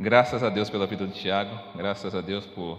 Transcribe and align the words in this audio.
Graças 0.00 0.44
a 0.44 0.48
Deus 0.48 0.70
pela 0.70 0.86
vida 0.86 1.04
do 1.04 1.12
Tiago, 1.12 1.58
graças 1.74 2.14
a 2.14 2.20
Deus 2.20 2.46
por 2.46 2.78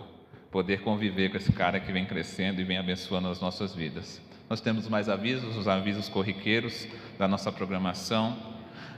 poder 0.49 0.81
conviver 0.83 1.29
com 1.29 1.35
esse 1.35 1.51
cara 1.51 1.77
que 1.77 1.91
vem 1.91 2.05
crescendo 2.05 2.61
e 2.61 2.63
vem 2.63 2.77
abençoando 2.77 3.27
as 3.27 3.41
nossas 3.41 3.75
vidas. 3.75 4.21
Nós 4.49 4.61
temos 4.61 4.87
mais 4.87 5.09
avisos, 5.09 5.57
os 5.57 5.67
avisos 5.67 6.07
corriqueiros 6.07 6.87
da 7.17 7.27
nossa 7.27 7.51
programação. 7.51 8.37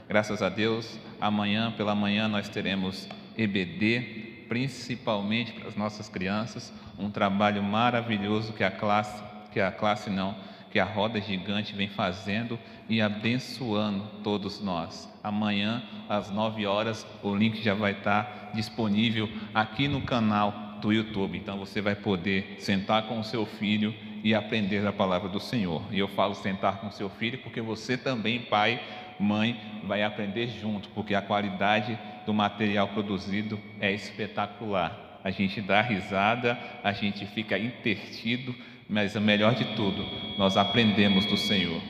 Graças 0.08 0.40
a 0.40 0.48
Deus, 0.48 1.00
amanhã 1.20 1.72
pela 1.72 1.96
manhã 1.96 2.28
nós 2.28 2.48
teremos 2.48 3.08
EBD, 3.36 4.44
principalmente 4.48 5.54
para 5.54 5.66
as 5.66 5.74
nossas 5.74 6.08
crianças, 6.08 6.72
um 6.96 7.10
trabalho 7.10 7.60
maravilhoso 7.60 8.52
que 8.52 8.62
a 8.62 8.70
classe, 8.70 9.20
que 9.50 9.60
a 9.60 9.72
classe 9.72 10.10
não, 10.10 10.36
que 10.72 10.80
a 10.80 10.84
roda 10.84 11.20
gigante 11.20 11.74
vem 11.74 11.88
fazendo 11.88 12.58
e 12.88 13.02
abençoando 13.02 14.04
todos 14.24 14.60
nós. 14.60 15.08
Amanhã, 15.22 15.82
às 16.08 16.30
9 16.30 16.64
horas, 16.66 17.06
o 17.22 17.34
link 17.34 17.62
já 17.62 17.74
vai 17.74 17.92
estar 17.92 18.50
disponível 18.54 19.28
aqui 19.54 19.86
no 19.86 20.00
canal 20.00 20.78
do 20.80 20.90
YouTube. 20.90 21.36
Então 21.36 21.58
você 21.58 21.82
vai 21.82 21.94
poder 21.94 22.56
sentar 22.58 23.02
com 23.02 23.20
o 23.20 23.24
seu 23.24 23.44
filho 23.44 23.94
e 24.24 24.34
aprender 24.34 24.86
a 24.86 24.92
palavra 24.92 25.28
do 25.28 25.38
Senhor. 25.38 25.82
E 25.90 25.98
eu 25.98 26.08
falo 26.08 26.34
sentar 26.34 26.78
com 26.80 26.90
seu 26.90 27.10
filho 27.10 27.38
porque 27.38 27.60
você 27.60 27.96
também, 27.96 28.40
pai, 28.40 28.80
mãe, 29.20 29.60
vai 29.84 30.02
aprender 30.02 30.48
junto, 30.48 30.88
porque 30.90 31.14
a 31.14 31.22
qualidade 31.22 31.98
do 32.24 32.32
material 32.32 32.88
produzido 32.88 33.60
é 33.78 33.92
espetacular. 33.92 35.20
A 35.24 35.30
gente 35.30 35.60
dá 35.60 35.80
risada, 35.80 36.58
a 36.82 36.92
gente 36.92 37.24
fica 37.26 37.56
intertido, 37.58 38.54
mas 38.92 39.16
o 39.16 39.20
melhor 39.22 39.54
de 39.54 39.64
tudo, 39.74 40.04
nós 40.36 40.54
aprendemos 40.54 41.24
do 41.24 41.36
Senhor. 41.38 41.80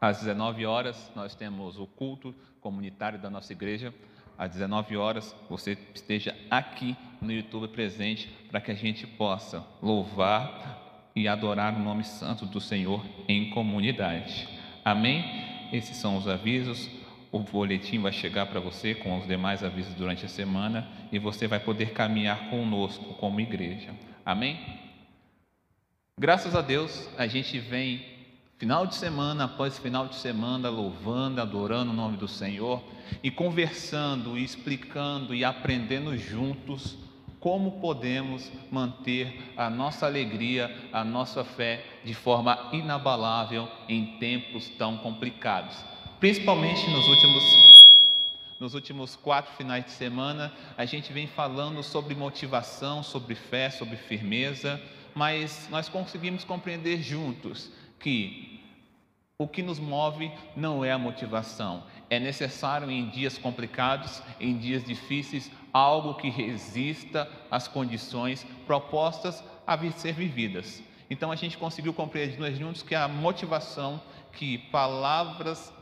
Às 0.00 0.20
19 0.20 0.64
horas, 0.64 1.10
nós 1.16 1.34
temos 1.34 1.80
o 1.80 1.86
culto 1.86 2.32
comunitário 2.60 3.18
da 3.18 3.28
nossa 3.28 3.52
igreja. 3.52 3.92
Às 4.38 4.52
19 4.52 4.96
horas, 4.96 5.34
você 5.50 5.76
esteja 5.92 6.32
aqui 6.48 6.96
no 7.20 7.32
YouTube 7.32 7.66
presente 7.72 8.28
para 8.48 8.60
que 8.60 8.70
a 8.70 8.74
gente 8.74 9.04
possa 9.04 9.66
louvar 9.82 11.10
e 11.16 11.26
adorar 11.26 11.74
o 11.74 11.82
nome 11.82 12.04
santo 12.04 12.46
do 12.46 12.60
Senhor 12.60 13.04
em 13.26 13.50
comunidade. 13.50 14.48
Amém? 14.84 15.24
Esses 15.72 15.96
são 15.96 16.16
os 16.16 16.28
avisos. 16.28 16.88
O 17.32 17.40
boletim 17.40 17.98
vai 17.98 18.12
chegar 18.12 18.46
para 18.46 18.60
você 18.60 18.94
com 18.94 19.18
os 19.18 19.26
demais 19.26 19.64
avisos 19.64 19.94
durante 19.94 20.24
a 20.24 20.28
semana 20.28 20.86
e 21.10 21.18
você 21.18 21.46
vai 21.46 21.60
poder 21.60 21.92
caminhar 21.92 22.50
conosco 22.50 23.14
como 23.14 23.40
igreja. 23.40 23.90
Amém? 24.24 24.58
Graças 26.18 26.54
a 26.54 26.60
Deus, 26.60 27.08
a 27.16 27.26
gente 27.26 27.58
vem 27.58 28.04
final 28.58 28.86
de 28.86 28.96
semana 28.96 29.44
após 29.44 29.78
final 29.78 30.08
de 30.08 30.16
semana, 30.16 30.68
louvando, 30.68 31.40
adorando 31.40 31.92
o 31.92 31.94
nome 31.94 32.16
do 32.16 32.26
Senhor 32.26 32.82
e 33.22 33.30
conversando, 33.30 34.36
e 34.36 34.42
explicando 34.42 35.34
e 35.34 35.44
aprendendo 35.44 36.16
juntos 36.18 36.98
como 37.40 37.80
podemos 37.80 38.50
manter 38.70 39.52
a 39.56 39.70
nossa 39.70 40.06
alegria, 40.06 40.74
a 40.92 41.04
nossa 41.04 41.44
fé 41.44 41.84
de 42.04 42.14
forma 42.14 42.68
inabalável 42.72 43.68
em 43.88 44.18
tempos 44.18 44.68
tão 44.70 44.96
complicados. 44.98 45.76
Principalmente 46.18 46.90
nos 46.90 47.06
últimos 47.06 47.87
nos 48.60 48.74
últimos 48.74 49.14
quatro 49.16 49.54
finais 49.56 49.84
de 49.84 49.90
semana, 49.92 50.52
a 50.76 50.84
gente 50.84 51.12
vem 51.12 51.26
falando 51.26 51.82
sobre 51.82 52.14
motivação, 52.14 53.02
sobre 53.02 53.34
fé, 53.34 53.70
sobre 53.70 53.96
firmeza, 53.96 54.80
mas 55.14 55.68
nós 55.70 55.88
conseguimos 55.88 56.44
compreender 56.44 57.02
juntos 57.02 57.70
que 57.98 58.60
o 59.38 59.46
que 59.46 59.62
nos 59.62 59.78
move 59.78 60.32
não 60.56 60.84
é 60.84 60.90
a 60.90 60.98
motivação. 60.98 61.84
É 62.10 62.18
necessário 62.18 62.90
em 62.90 63.08
dias 63.08 63.38
complicados, 63.38 64.20
em 64.40 64.58
dias 64.58 64.82
difíceis, 64.82 65.50
algo 65.72 66.14
que 66.14 66.28
resista 66.28 67.30
às 67.50 67.68
condições 67.68 68.44
propostas 68.66 69.44
a 69.66 69.78
ser 69.92 70.14
vividas. 70.14 70.82
Então 71.10 71.30
a 71.30 71.36
gente 71.36 71.56
conseguiu 71.56 71.94
compreender 71.94 72.56
juntos 72.56 72.82
que 72.82 72.94
a 72.94 73.06
motivação, 73.06 74.00
que 74.32 74.58
palavras, 74.58 75.72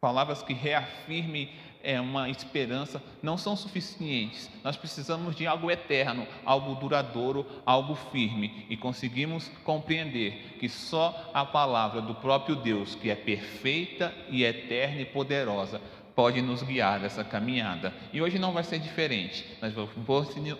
palavras 0.00 0.42
que 0.42 0.52
reafirmem 0.52 1.50
é, 1.86 2.00
uma 2.00 2.28
esperança 2.28 3.00
não 3.22 3.38
são 3.38 3.54
suficientes. 3.54 4.50
Nós 4.64 4.76
precisamos 4.76 5.36
de 5.36 5.46
algo 5.46 5.70
eterno, 5.70 6.26
algo 6.44 6.74
duradouro, 6.74 7.46
algo 7.64 7.94
firme. 8.10 8.66
E 8.68 8.76
conseguimos 8.76 9.48
compreender 9.62 10.56
que 10.58 10.68
só 10.68 11.30
a 11.32 11.44
palavra 11.44 12.02
do 12.02 12.12
próprio 12.16 12.56
Deus, 12.56 12.96
que 12.96 13.08
é 13.08 13.14
perfeita 13.14 14.12
e 14.28 14.42
eterna 14.42 15.02
e 15.02 15.04
poderosa, 15.04 15.80
pode 16.16 16.42
nos 16.42 16.60
guiar 16.60 16.98
nessa 16.98 17.22
caminhada. 17.22 17.94
E 18.12 18.20
hoje 18.20 18.36
não 18.36 18.52
vai 18.52 18.64
ser 18.64 18.80
diferente. 18.80 19.46
Nós 19.62 19.72
vamos 19.72 19.92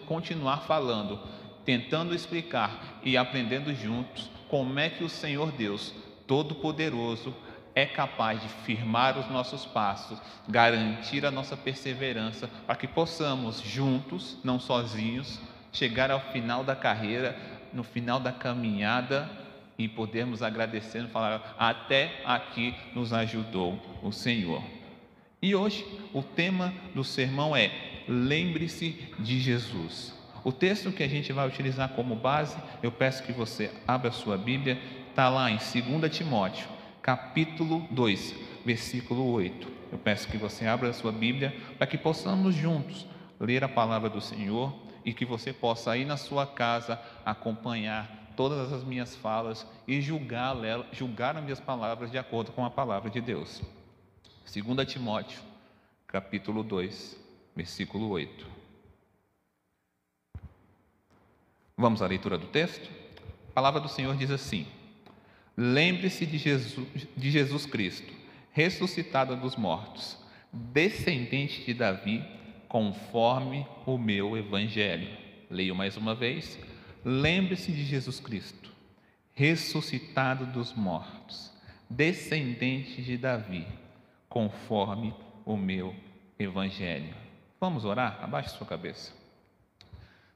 continuar 0.07 0.59
falando, 0.59 1.19
tentando 1.65 2.15
explicar 2.15 3.01
e 3.03 3.17
aprendendo 3.17 3.75
juntos 3.75 4.31
como 4.49 4.79
é 4.79 4.89
que 4.89 5.03
o 5.03 5.09
Senhor 5.09 5.51
Deus 5.51 5.93
Todo-Poderoso 6.25 7.35
é 7.77 7.85
capaz 7.85 8.41
de 8.41 8.49
firmar 8.49 9.19
os 9.19 9.29
nossos 9.29 9.67
passos, 9.67 10.19
garantir 10.49 11.27
a 11.27 11.31
nossa 11.31 11.55
perseverança, 11.55 12.49
para 12.67 12.75
que 12.75 12.89
possamos 12.89 13.61
juntos, 13.61 14.39
não 14.43 14.59
sozinhos, 14.59 15.39
chegar 15.71 16.11
ao 16.11 16.21
final 16.33 16.65
da 16.65 16.75
carreira, 16.75 17.39
no 17.75 17.85
final 17.85 18.19
da 18.19 18.33
caminhada 18.33 19.31
e 19.79 19.87
podermos 19.87 20.43
agradecer 20.43 21.05
e 21.05 21.09
falar: 21.09 21.55
até 21.59 22.23
aqui 22.25 22.75
nos 22.95 23.13
ajudou 23.13 23.79
o 24.03 24.11
Senhor. 24.11 24.63
E 25.43 25.55
hoje 25.55 25.87
o 26.15 26.23
tema 26.23 26.73
do 26.95 27.05
sermão 27.05 27.55
é: 27.55 27.71
lembre-se 28.09 29.13
de 29.19 29.39
Jesus. 29.39 30.15
O 30.43 30.51
texto 30.51 30.93
que 30.93 31.03
a 31.03 31.09
gente 31.09 31.31
vai 31.31 31.47
utilizar 31.47 31.91
como 31.91 32.17
base, 32.17 32.57
eu 32.83 32.91
peço 32.91 33.23
que 33.23 33.33
você 33.33 33.71
abra 33.87 34.11
sua 34.13 34.39
Bíblia, 34.39 34.81
está 35.11 35.29
lá 35.29 35.51
em 35.51 35.59
2 35.59 36.17
Timóteo, 36.17 36.76
capítulo 37.07 37.87
2, 37.93 38.35
versículo 38.65 39.31
8. 39.31 39.69
Eu 39.93 39.99
peço 39.99 40.27
que 40.27 40.37
você 40.37 40.67
abra 40.67 40.89
a 40.89 40.93
sua 40.93 41.13
Bíblia 41.13 41.57
para 41.79 41.87
que 41.87 41.97
possamos 41.97 42.53
juntos 42.53 43.07
ler 43.39 43.63
a 43.63 43.69
palavra 43.69 44.11
do 44.11 44.21
Senhor 44.21 44.75
e 45.05 45.15
que 45.15 45.25
você 45.25 45.53
possa 45.53 45.93
aí 45.93 46.05
na 46.05 46.17
sua 46.17 46.45
casa 46.45 47.01
acompanhar 47.25 48.33
todas 48.35 48.73
as 48.73 48.83
minhas 48.83 49.15
falas 49.15 49.65
e 49.87 50.01
julgar, 50.01 50.57
julgar 50.91 51.37
as 51.37 51.45
minhas 51.45 51.61
palavras 51.61 52.11
de 52.11 52.19
acordo 52.19 52.51
com 52.51 52.65
a 52.65 52.71
palavra 52.71 53.09
de 53.09 53.21
Deus. 53.21 53.63
2 54.53 54.93
Timóteo, 54.93 55.41
capítulo 56.09 56.65
2, 56.65 57.17
versículo 57.55 58.09
8. 58.09 58.45
Vamos 61.77 62.03
à 62.03 62.07
leitura 62.09 62.37
do 62.37 62.49
texto? 62.49 62.91
A 63.51 63.53
palavra 63.53 63.81
do 63.81 63.89
Senhor 63.89 64.17
diz 64.17 64.33
assim: 64.33 64.67
Lembre-se 65.57 66.27
de 66.27 66.37
Jesus, 66.37 66.87
de 67.17 67.31
Jesus 67.31 67.65
Cristo, 67.65 68.13
ressuscitado 68.53 69.37
dos 69.37 69.57
mortos, 69.57 70.19
descendente 70.53 71.65
de 71.65 71.73
Davi, 71.73 72.23
conforme 72.69 73.67
o 73.87 73.97
meu 73.97 74.37
evangelho. 74.37 75.09
Leio 75.51 75.75
mais 75.75 75.97
uma 75.97 76.15
vez. 76.15 76.59
Lembre-se 77.05 77.73
de 77.73 77.85
Jesus 77.85 78.21
Cristo, 78.21 78.71
ressuscitado 79.33 80.45
dos 80.47 80.75
mortos, 80.75 81.53
descendente 81.89 83.01
de 83.01 83.17
Davi, 83.17 83.67
conforme 84.29 85.15
o 85.45 85.57
meu 85.57 85.95
evangelho. 86.39 87.15
Vamos 87.61 87.85
orar? 87.85 88.19
Abaixe 88.23 88.51
sua 88.51 88.67
cabeça. 88.67 89.13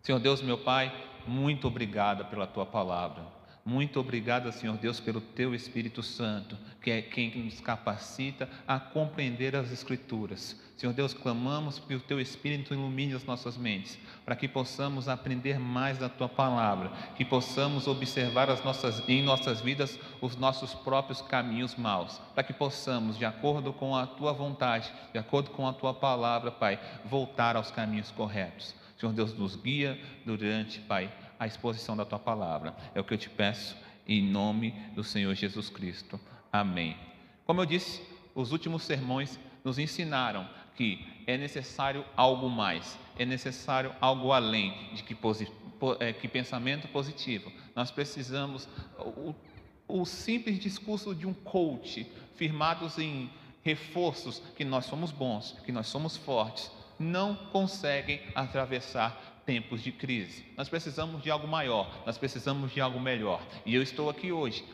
Senhor 0.00 0.18
Deus, 0.18 0.40
meu 0.40 0.58
Pai, 0.58 0.90
muito 1.26 1.68
obrigado 1.68 2.24
pela 2.26 2.46
tua 2.46 2.64
palavra. 2.64 3.39
Muito 3.64 4.00
obrigado, 4.00 4.50
Senhor 4.52 4.76
Deus, 4.78 5.00
pelo 5.00 5.20
Teu 5.20 5.54
Espírito 5.54 6.02
Santo, 6.02 6.56
que 6.80 6.90
é 6.90 7.02
quem 7.02 7.44
nos 7.44 7.60
capacita 7.60 8.48
a 8.66 8.80
compreender 8.80 9.54
as 9.54 9.70
Escrituras. 9.70 10.58
Senhor 10.76 10.94
Deus, 10.94 11.12
clamamos 11.12 11.78
que 11.78 11.94
o 11.94 12.00
Teu 12.00 12.18
Espírito 12.18 12.72
ilumine 12.72 13.14
as 13.14 13.24
nossas 13.24 13.58
mentes, 13.58 13.98
para 14.24 14.34
que 14.34 14.48
possamos 14.48 15.08
aprender 15.08 15.58
mais 15.58 15.98
da 15.98 16.08
Tua 16.08 16.26
palavra, 16.26 16.90
que 17.16 17.24
possamos 17.24 17.86
observar 17.86 18.48
as 18.48 18.64
nossas, 18.64 19.06
em 19.06 19.22
nossas 19.22 19.60
vidas 19.60 19.98
os 20.22 20.36
nossos 20.36 20.72
próprios 20.72 21.20
caminhos 21.20 21.76
maus, 21.76 22.18
para 22.34 22.42
que 22.42 22.54
possamos, 22.54 23.18
de 23.18 23.26
acordo 23.26 23.74
com 23.74 23.94
a 23.94 24.06
Tua 24.06 24.32
vontade, 24.32 24.90
de 25.12 25.18
acordo 25.18 25.50
com 25.50 25.68
a 25.68 25.72
Tua 25.74 25.92
palavra, 25.92 26.50
Pai, 26.50 26.80
voltar 27.04 27.56
aos 27.56 27.70
caminhos 27.70 28.10
corretos. 28.10 28.74
Senhor 29.00 29.12
Deus, 29.12 29.32
nos 29.32 29.56
guia 29.56 29.98
durante, 30.26 30.78
Pai, 30.80 31.10
a 31.40 31.46
exposição 31.46 31.96
da 31.96 32.04
tua 32.04 32.18
palavra. 32.18 32.76
É 32.94 33.00
o 33.00 33.04
que 33.04 33.14
eu 33.14 33.18
te 33.18 33.30
peço 33.30 33.74
em 34.06 34.22
nome 34.22 34.72
do 34.94 35.02
Senhor 35.02 35.34
Jesus 35.34 35.70
Cristo. 35.70 36.20
Amém. 36.52 36.96
Como 37.46 37.62
eu 37.62 37.66
disse, 37.66 38.02
os 38.34 38.52
últimos 38.52 38.82
sermões 38.82 39.40
nos 39.64 39.78
ensinaram 39.78 40.46
que 40.76 41.04
é 41.26 41.38
necessário 41.38 42.04
algo 42.16 42.48
mais, 42.48 42.98
é 43.18 43.24
necessário 43.24 43.94
algo 44.00 44.32
além 44.32 44.94
de 44.94 45.02
que, 45.02 45.16
é, 45.98 46.12
que 46.12 46.28
pensamento 46.28 46.88
positivo. 46.88 47.50
Nós 47.74 47.90
precisamos 47.90 48.68
o, 48.98 49.34
o 49.88 50.04
simples 50.04 50.58
discurso 50.58 51.14
de 51.14 51.26
um 51.26 51.34
coach, 51.34 52.06
firmados 52.34 52.98
em 52.98 53.30
reforços 53.62 54.42
que 54.56 54.64
nós 54.64 54.86
somos 54.86 55.10
bons, 55.10 55.56
que 55.64 55.72
nós 55.72 55.86
somos 55.86 56.16
fortes, 56.16 56.70
não 56.98 57.34
conseguem 57.34 58.20
atravessar 58.34 59.29
tempos 59.44 59.82
de 59.82 59.92
crise. 59.92 60.44
Nós 60.56 60.68
precisamos 60.68 61.22
de 61.22 61.30
algo 61.30 61.46
maior, 61.46 62.02
nós 62.06 62.18
precisamos 62.18 62.72
de 62.72 62.80
algo 62.80 63.00
melhor. 63.00 63.42
E 63.64 63.74
eu 63.74 63.82
estou 63.82 64.08
aqui 64.08 64.32
hoje 64.32 64.64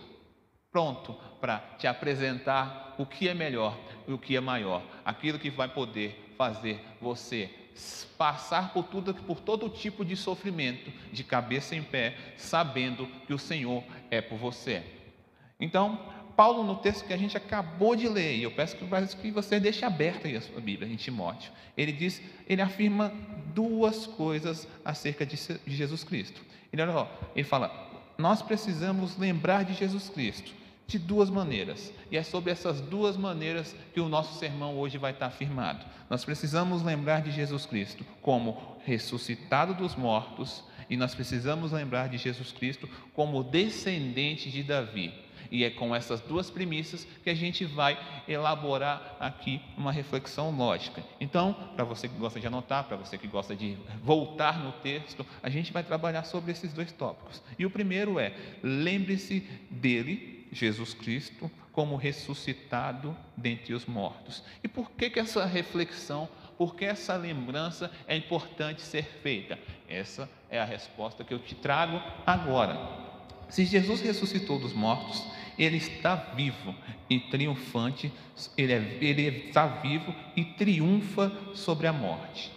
pronto 0.71 1.15
para 1.41 1.59
te 1.79 1.87
apresentar 1.87 2.95
o 2.99 3.07
que 3.07 3.29
é 3.29 3.35
melhor 3.35 3.79
e 4.07 4.13
o 4.13 4.19
que 4.19 4.37
é 4.37 4.41
maior, 4.41 4.83
aquilo 5.05 5.39
que 5.39 5.49
vai 5.49 5.69
poder 5.69 6.35
fazer 6.37 6.81
você 7.01 7.51
passar 8.17 8.73
por 8.73 8.85
tudo, 8.85 9.15
por 9.15 9.41
todo 9.41 9.69
tipo 9.69 10.05
de 10.05 10.17
sofrimento, 10.17 10.91
de 11.13 11.25
cabeça 11.25 11.75
em 11.75 11.83
pé, 11.83 12.15
sabendo 12.37 13.07
que 13.27 13.35
o 13.35 13.39
Senhor 13.39 13.85
é 14.11 14.21
por 14.21 14.39
você. 14.39 14.83
Então, 15.61 15.99
Paulo, 16.37 16.63
no 16.63 16.77
texto 16.77 17.07
que 17.07 17.13
a 17.13 17.17
gente 17.17 17.37
acabou 17.37 17.97
de 17.97 18.09
ler, 18.09 18.37
e 18.37 18.43
eu 18.43 18.51
peço 18.51 18.77
que 18.77 19.31
você 19.31 19.59
deixe 19.59 19.85
aberta 19.85 20.29
a 20.29 20.41
sua 20.41 20.61
Bíblia 20.61 20.91
em 20.91 20.97
Timóteo, 20.97 21.51
ele 21.77 21.93
diz, 21.93 22.21
ele 22.47 22.61
afirma 22.61 23.13
duas 23.57 24.07
coisas 24.07 24.69
acerca 24.85 25.25
de 25.25 25.39
Jesus 25.67 26.05
Cristo. 26.05 26.43
Ele, 26.71 26.83
olha, 26.83 27.09
ele 27.35 27.49
fala, 27.49 27.73
nós 28.19 28.43
precisamos 28.43 29.17
lembrar 29.17 29.65
de 29.65 29.73
Jesus 29.73 30.11
Cristo 30.11 30.53
de 30.87 31.01
duas 31.01 31.29
maneiras, 31.29 31.93
e 32.13 32.17
é 32.17 32.23
sobre 32.23 32.53
essas 32.53 32.81
duas 32.81 33.17
maneiras 33.17 33.75
que 33.93 34.01
o 34.01 34.09
nosso 34.09 34.39
sermão 34.39 34.79
hoje 34.79 34.99
vai 34.99 35.11
estar 35.11 35.27
afirmado. 35.27 35.85
Nós 36.09 36.25
precisamos 36.25 36.81
lembrar 36.81 37.23
de 37.23 37.33
Jesus 37.33 37.67
Cristo 37.67 38.07
como 38.23 38.77
ressuscitado 38.85 39.75
dos 39.75 39.97
mortos, 39.97 40.63
e 40.89 40.97
nós 40.97 41.13
precisamos 41.13 41.73
lembrar 41.73 42.09
de 42.09 42.19
Jesus 42.19 42.53
Cristo 42.53 42.89
como 43.15 43.43
descendente 43.43 44.49
de 44.49 44.63
Davi. 44.63 45.13
E 45.51 45.65
é 45.65 45.71
com 45.71 45.95
essas 45.95 46.21
duas 46.21 46.51
premissas 46.51 47.07
que 47.23 47.31
a 47.31 47.35
gente 47.35 47.65
vai 47.65 47.99
elaborar 48.29 49.17
aqui 49.21 49.61
uma 49.77 49.93
reflexão 49.93 50.51
lógica. 50.51 51.03
Então, 51.21 51.55
para 51.75 51.85
você 51.85 52.09
que 52.09 52.17
gosta 52.17 52.41
de 52.41 52.47
anotar, 52.47 52.85
para 52.85 52.97
você 52.97 53.17
que 53.17 53.27
gosta 53.27 53.55
de 53.55 53.77
voltar 54.03 54.59
no 54.59 54.73
texto, 54.73 55.27
a 55.43 55.49
gente 55.49 55.73
vai 55.73 55.83
trabalhar 55.83 56.25
sobre 56.25 56.53
esses 56.53 56.73
dois 56.73 56.93
tópicos. 56.93 57.43
E 57.59 57.67
o 57.67 57.71
primeiro 57.71 58.19
é: 58.19 58.33
lembre-se 58.63 59.41
dele 59.71 60.47
Jesus 60.53 60.95
Cristo 60.95 61.51
como 61.73 61.97
ressuscitado 61.97 63.15
dentre 63.37 63.75
os 63.75 63.85
mortos. 63.85 64.43
E 64.65 64.69
por 64.69 64.91
que, 64.93 65.11
que 65.11 65.21
essa 65.21 65.45
reflexão, 65.45 66.27
por 66.57 66.75
que 66.75 66.87
essa 66.87 67.15
lembrança 67.17 67.91
é 68.09 68.17
importante 68.17 68.81
ser 68.81 69.05
feita? 69.05 69.59
Essa 69.87 70.29
é 70.51 70.59
a 70.59 70.65
resposta 70.65 71.23
que 71.23 71.35
eu 71.35 71.39
te 71.39 71.55
trago 71.55 72.01
agora. 72.27 73.06
Se 73.49 73.65
Jesus 73.65 74.01
ressuscitou 74.01 74.59
dos 74.59 74.73
mortos, 74.73 75.25
ele 75.59 75.77
está 75.77 76.15
vivo 76.15 76.75
e 77.09 77.19
triunfante, 77.19 78.13
ele, 78.57 78.73
é, 78.73 78.99
ele 79.01 79.49
está 79.49 79.67
vivo 79.67 80.15
e 80.35 80.45
triunfa 80.45 81.33
sobre 81.55 81.87
a 81.87 81.93
morte. 81.93 82.53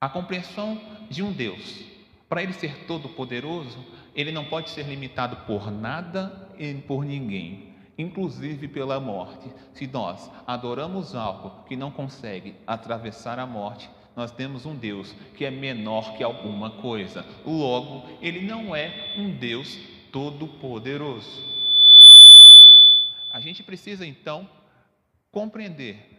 A 0.00 0.08
compreensão 0.08 0.80
de 1.10 1.22
um 1.22 1.32
Deus, 1.32 1.84
para 2.28 2.42
ele 2.42 2.52
ser 2.52 2.86
todo-poderoso, 2.86 3.84
ele 4.14 4.32
não 4.32 4.44
pode 4.44 4.70
ser 4.70 4.86
limitado 4.86 5.36
por 5.46 5.70
nada 5.70 6.50
e 6.58 6.72
por 6.74 7.04
ninguém, 7.04 7.74
inclusive 7.98 8.68
pela 8.68 9.00
morte. 9.00 9.50
Se 9.72 9.86
nós 9.86 10.30
adoramos 10.46 11.14
algo 11.14 11.64
que 11.64 11.76
não 11.76 11.90
consegue 11.90 12.54
atravessar 12.66 13.38
a 13.38 13.46
morte, 13.46 13.90
nós 14.16 14.30
temos 14.30 14.64
um 14.64 14.76
Deus 14.76 15.14
que 15.36 15.44
é 15.44 15.50
menor 15.50 16.16
que 16.16 16.22
alguma 16.22 16.70
coisa. 16.70 17.24
Logo, 17.44 18.08
ele 18.20 18.42
não 18.42 18.74
é 18.74 19.14
um 19.16 19.30
Deus 19.30 19.78
todo-poderoso. 20.12 21.42
A 23.30 23.40
gente 23.40 23.62
precisa 23.62 24.06
então 24.06 24.48
compreender 25.30 26.14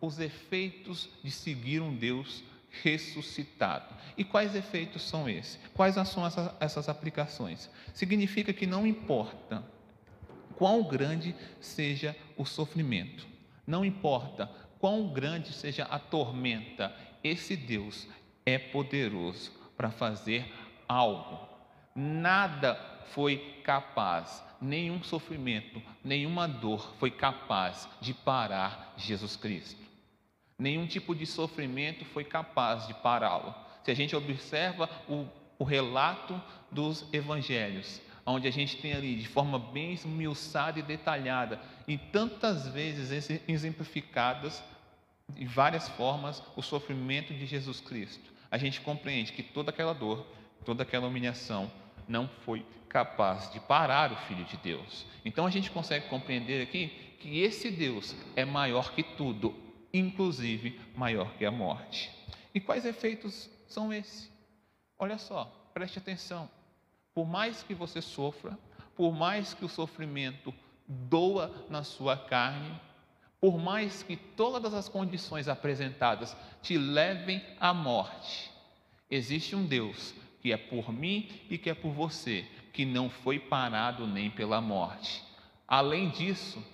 os 0.00 0.18
efeitos 0.18 1.08
de 1.22 1.30
seguir 1.30 1.80
um 1.80 1.94
Deus 1.94 2.42
ressuscitado. 2.82 3.94
E 4.16 4.24
quais 4.24 4.54
efeitos 4.54 5.02
são 5.02 5.28
esses? 5.28 5.58
Quais 5.74 5.94
são 6.08 6.26
essas, 6.26 6.50
essas 6.60 6.88
aplicações? 6.88 7.70
Significa 7.92 8.52
que 8.52 8.66
não 8.66 8.86
importa 8.86 9.62
quão 10.56 10.82
grande 10.82 11.34
seja 11.60 12.16
o 12.36 12.44
sofrimento, 12.44 13.26
não 13.66 13.84
importa 13.84 14.50
quão 14.78 15.12
grande 15.12 15.52
seja 15.52 15.84
a 15.84 15.98
tormenta, 15.98 16.94
esse 17.24 17.56
Deus 17.56 18.06
é 18.44 18.58
poderoso 18.58 19.50
para 19.74 19.90
fazer 19.90 20.44
algo. 20.86 21.48
Nada 21.94 22.74
foi 23.14 23.60
capaz, 23.64 24.44
nenhum 24.60 25.02
sofrimento, 25.02 25.82
nenhuma 26.04 26.46
dor 26.46 26.94
foi 26.98 27.10
capaz 27.10 27.88
de 28.00 28.12
parar 28.12 28.92
Jesus 28.98 29.36
Cristo. 29.36 29.82
Nenhum 30.58 30.86
tipo 30.86 31.14
de 31.14 31.26
sofrimento 31.26 32.04
foi 32.04 32.24
capaz 32.24 32.86
de 32.86 32.94
pará-lo. 32.94 33.54
Se 33.82 33.90
a 33.90 33.94
gente 33.94 34.14
observa 34.14 34.88
o, 35.08 35.26
o 35.58 35.64
relato 35.64 36.40
dos 36.70 37.06
evangelhos, 37.12 38.00
onde 38.26 38.48
a 38.48 38.50
gente 38.50 38.76
tem 38.76 38.92
ali 38.92 39.16
de 39.16 39.28
forma 39.28 39.58
bem 39.58 39.92
esmiuçada 39.92 40.78
e 40.78 40.82
detalhada, 40.82 41.60
e 41.86 41.98
tantas 41.98 42.68
vezes 42.68 43.42
exemplificadas 43.46 44.62
de 45.32 45.44
várias 45.44 45.88
formas 45.90 46.42
o 46.56 46.62
sofrimento 46.62 47.32
de 47.34 47.46
Jesus 47.46 47.80
Cristo, 47.80 48.32
a 48.50 48.58
gente 48.58 48.80
compreende 48.80 49.32
que 49.32 49.42
toda 49.42 49.70
aquela 49.70 49.92
dor, 49.92 50.26
toda 50.64 50.82
aquela 50.82 51.06
humilhação 51.06 51.70
não 52.06 52.28
foi 52.28 52.64
capaz 52.88 53.50
de 53.52 53.58
parar 53.60 54.12
o 54.12 54.16
Filho 54.28 54.44
de 54.44 54.56
Deus. 54.58 55.06
Então 55.24 55.46
a 55.46 55.50
gente 55.50 55.70
consegue 55.70 56.08
compreender 56.08 56.62
aqui 56.62 56.88
que 57.18 57.40
esse 57.40 57.70
Deus 57.70 58.14
é 58.36 58.44
maior 58.44 58.92
que 58.92 59.02
tudo, 59.02 59.54
inclusive 59.92 60.80
maior 60.94 61.34
que 61.34 61.44
a 61.44 61.50
morte. 61.50 62.10
E 62.54 62.60
quais 62.60 62.84
efeitos 62.84 63.50
são 63.66 63.92
esses? 63.92 64.30
Olha 64.98 65.18
só, 65.18 65.44
preste 65.72 65.98
atenção. 65.98 66.48
Por 67.12 67.26
mais 67.26 67.62
que 67.62 67.74
você 67.74 68.00
sofra, 68.00 68.56
por 68.94 69.12
mais 69.12 69.54
que 69.54 69.64
o 69.64 69.68
sofrimento 69.68 70.54
doa 70.86 71.66
na 71.68 71.82
sua 71.82 72.16
carne, 72.16 72.78
por 73.44 73.58
mais 73.58 74.02
que 74.02 74.16
todas 74.16 74.72
as 74.72 74.88
condições 74.88 75.48
apresentadas 75.48 76.34
te 76.62 76.78
levem 76.78 77.42
à 77.60 77.74
morte, 77.74 78.50
existe 79.10 79.54
um 79.54 79.66
Deus 79.66 80.14
que 80.40 80.50
é 80.50 80.56
por 80.56 80.90
mim 80.90 81.28
e 81.50 81.58
que 81.58 81.68
é 81.68 81.74
por 81.74 81.92
você, 81.92 82.46
que 82.72 82.86
não 82.86 83.10
foi 83.10 83.38
parado 83.38 84.06
nem 84.06 84.30
pela 84.30 84.62
morte. 84.62 85.22
Além 85.68 86.08
disso, 86.08 86.64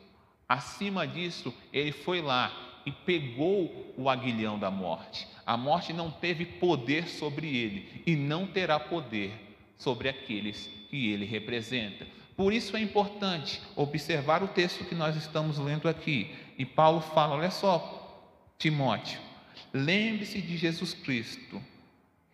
acima 0.49 1.09
disso, 1.09 1.53
ele 1.73 1.91
foi 1.91 2.23
lá 2.23 2.53
e 2.87 2.93
pegou 2.93 3.93
o 3.97 4.09
aguilhão 4.09 4.57
da 4.57 4.71
morte. 4.71 5.27
A 5.45 5.57
morte 5.57 5.93
não 5.93 6.09
teve 6.09 6.47
poder 6.47 7.09
sobre 7.09 7.49
ele 7.49 8.05
e 8.07 8.15
não 8.15 8.47
terá 8.47 8.79
poder 8.79 9.33
sobre 9.77 10.09
aqueles 10.09 10.71
que 10.89 11.11
ele 11.11 11.25
representa. 11.25 12.07
Por 12.41 12.55
isso 12.55 12.75
é 12.75 12.81
importante 12.81 13.61
observar 13.77 14.43
o 14.43 14.49
texto 14.49 14.83
que 14.87 14.95
nós 14.95 15.15
estamos 15.15 15.59
lendo 15.59 15.87
aqui. 15.87 16.35
E 16.57 16.65
Paulo 16.65 17.03
fala: 17.03 17.37
olha 17.37 17.51
só, 17.51 18.19
Timóteo, 18.57 19.21
lembre-se 19.75 20.41
de 20.41 20.57
Jesus 20.57 20.95
Cristo 20.95 21.63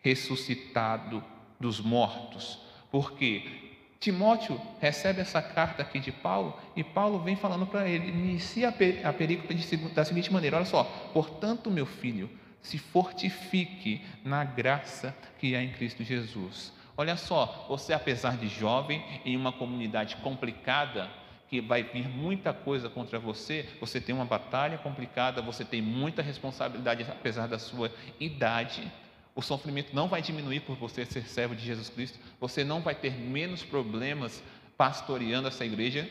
ressuscitado 0.00 1.25
dos 1.58 1.80
mortos, 1.80 2.60
porque 2.88 3.75
Timóteo 3.98 4.60
recebe 4.80 5.22
essa 5.22 5.42
carta 5.42 5.82
aqui 5.82 5.98
de 5.98 6.12
Paulo 6.12 6.56
e 6.76 6.84
Paulo 6.84 7.18
vem 7.18 7.34
falando 7.34 7.66
para 7.66 7.88
ele, 7.88 8.08
inicia 8.08 8.68
a 8.68 9.12
perícope 9.12 9.56
da 9.92 10.04
seguinte 10.04 10.32
maneira: 10.32 10.58
olha 10.58 10.66
só, 10.66 10.84
portanto, 11.12 11.68
meu 11.68 11.84
filho, 11.84 12.30
se 12.62 12.78
fortifique 12.78 14.02
na 14.25 14.44
graça 14.44 15.12
que 15.36 15.56
há 15.56 15.64
em 15.64 15.72
Cristo 15.72 16.04
Jesus. 16.04 16.75
Olha 16.96 17.16
só, 17.16 17.66
você, 17.68 17.92
apesar 17.92 18.36
de 18.36 18.48
jovem, 18.48 19.04
em 19.24 19.36
uma 19.36 19.52
comunidade 19.52 20.16
complicada, 20.16 21.10
que 21.48 21.60
vai 21.60 21.82
vir 21.82 22.08
muita 22.08 22.52
coisa 22.52 22.88
contra 22.88 23.18
você, 23.18 23.68
você 23.80 24.00
tem 24.00 24.14
uma 24.14 24.24
batalha 24.24 24.78
complicada, 24.78 25.40
você 25.42 25.64
tem 25.64 25.80
muita 25.80 26.22
responsabilidade, 26.22 27.04
apesar 27.08 27.46
da 27.46 27.58
sua 27.58 27.92
idade, 28.18 28.90
o 29.34 29.42
sofrimento 29.42 29.94
não 29.94 30.08
vai 30.08 30.22
diminuir 30.22 30.60
por 30.60 30.76
você 30.76 31.04
ser 31.04 31.24
servo 31.28 31.54
de 31.54 31.64
Jesus 31.64 31.90
Cristo. 31.90 32.18
Você 32.40 32.64
não 32.64 32.80
vai 32.80 32.94
ter 32.94 33.12
menos 33.12 33.62
problemas 33.62 34.42
pastoreando 34.78 35.46
essa 35.46 35.64
igreja, 35.64 36.08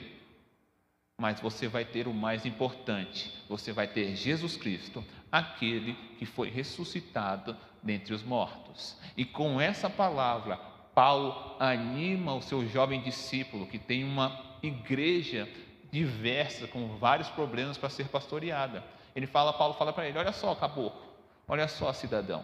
mas 1.20 1.40
você 1.40 1.68
vai 1.68 1.84
ter 1.84 2.08
o 2.08 2.14
mais 2.14 2.46
importante: 2.46 3.34
você 3.50 3.74
vai 3.74 3.88
ter 3.88 4.16
Jesus 4.16 4.56
Cristo, 4.56 5.04
aquele 5.32 5.96
que 6.20 6.26
foi 6.26 6.50
ressuscitado 6.50 7.58
dentre 7.82 8.14
os 8.14 8.24
mortos. 8.24 8.96
E 9.18 9.26
com 9.26 9.60
essa 9.60 9.90
palavra, 9.90 10.60
Paulo 10.96 11.56
anima 11.60 12.34
o 12.34 12.42
seu 12.42 12.68
jovem 12.68 13.02
discípulo 13.02 13.68
que 13.68 13.78
tem 13.78 14.04
uma 14.04 14.42
igreja 14.64 15.48
diversa, 15.92 16.68
com 16.68 16.98
vários 16.98 17.30
problemas 17.30 17.78
para 17.78 17.90
ser 17.90 18.08
pastoreada. 18.08 18.84
Ele 19.16 19.28
fala, 19.28 19.54
Paulo 19.54 19.76
fala 19.76 19.94
para 19.94 20.08
ele: 20.08 20.18
olha 20.18 20.32
só, 20.32 20.56
caboclo, 20.56 21.00
olha 21.48 21.68
só, 21.68 21.94
cidadão 21.94 22.44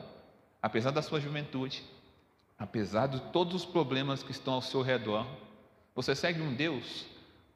apesar 0.62 0.92
da 0.92 1.02
sua 1.02 1.20
juventude, 1.20 1.84
apesar 2.58 3.08
de 3.08 3.20
todos 3.32 3.56
os 3.56 3.66
problemas 3.66 4.22
que 4.22 4.32
estão 4.32 4.54
ao 4.54 4.62
seu 4.62 4.82
redor, 4.82 5.26
você 5.96 6.16
segue 6.16 6.42
um 6.42 6.54
Deus 6.54 7.06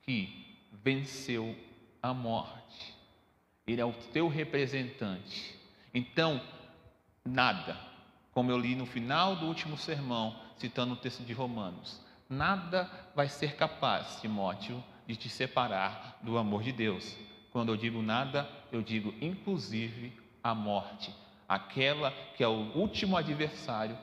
que 0.02 0.58
venceu 0.84 1.56
a 2.02 2.14
morte. 2.14 2.96
Ele 3.68 3.82
é 3.82 3.86
o 3.86 3.94
teu 3.94 4.28
representante. 4.28 5.56
Então, 5.94 6.42
nada, 7.24 7.78
como 8.32 8.52
eu 8.52 8.58
li 8.58 8.75
no 8.75 8.86
final 8.86 9.36
do 9.36 9.46
último 9.46 9.78
sermão, 9.78 10.36
citando 10.58 10.94
o 10.94 10.98
texto 10.98 11.24
de 11.24 11.34
Romanos, 11.34 12.02
nada 12.30 12.90
vai 13.16 13.30
ser 13.30 13.56
capaz, 13.56 14.20
Timóteo, 14.22 14.84
de 15.08 15.16
te 15.16 15.30
separar 15.30 16.18
do 16.22 16.38
amor 16.38 16.64
de 16.64 16.72
Deus. 16.72 17.16
Quando 17.52 17.72
eu 17.72 17.78
digo 17.78 18.02
nada, 18.02 18.50
eu 18.72 18.82
digo 18.82 19.14
inclusive 19.22 20.12
a 20.44 20.54
morte. 20.54 21.14
Aquela 21.48 22.12
que 22.36 22.44
é 22.44 22.48
o 22.48 22.72
último 22.76 23.16
adversário 23.16 23.98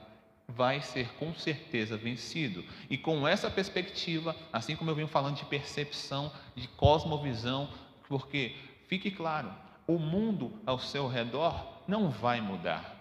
vai 0.48 0.80
ser 0.80 1.08
com 1.14 1.34
certeza 1.34 1.96
vencido. 1.96 2.64
E 2.88 2.96
com 2.96 3.26
essa 3.26 3.50
perspectiva, 3.50 4.36
assim 4.52 4.76
como 4.76 4.90
eu 4.90 4.94
venho 4.94 5.08
falando 5.08 5.36
de 5.36 5.44
percepção, 5.44 6.32
de 6.54 6.68
cosmovisão, 6.68 7.68
porque 8.08 8.54
fique 8.86 9.10
claro, 9.10 9.52
o 9.86 9.98
mundo 9.98 10.60
ao 10.66 10.78
seu 10.78 11.08
redor 11.08 11.82
não 11.88 12.10
vai 12.10 12.40
mudar. 12.40 12.96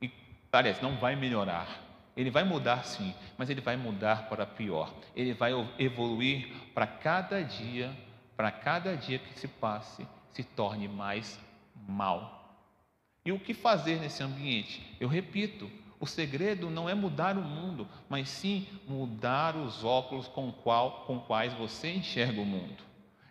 E 0.00 0.10
parece, 0.50 0.82
não 0.82 0.96
vai 0.96 1.14
melhorar. 1.14 1.83
Ele 2.16 2.30
vai 2.30 2.44
mudar 2.44 2.84
sim, 2.84 3.14
mas 3.36 3.50
ele 3.50 3.60
vai 3.60 3.76
mudar 3.76 4.28
para 4.28 4.46
pior. 4.46 4.92
Ele 5.16 5.34
vai 5.34 5.52
evoluir 5.78 6.48
para 6.72 6.86
cada 6.86 7.42
dia, 7.42 7.90
para 8.36 8.50
cada 8.50 8.96
dia 8.96 9.18
que 9.18 9.38
se 9.38 9.48
passe, 9.48 10.06
se 10.30 10.44
torne 10.44 10.86
mais 10.86 11.38
mal. 11.88 12.56
E 13.24 13.32
o 13.32 13.38
que 13.38 13.54
fazer 13.54 13.98
nesse 14.00 14.22
ambiente? 14.22 14.96
Eu 15.00 15.08
repito, 15.08 15.70
o 15.98 16.06
segredo 16.06 16.68
não 16.68 16.88
é 16.88 16.94
mudar 16.94 17.38
o 17.38 17.42
mundo, 17.42 17.88
mas 18.08 18.28
sim 18.28 18.66
mudar 18.86 19.56
os 19.56 19.82
óculos 19.82 20.28
com, 20.28 20.52
qual, 20.52 21.04
com 21.06 21.18
quais 21.18 21.54
você 21.54 21.92
enxerga 21.92 22.40
o 22.40 22.44
mundo. 22.44 22.82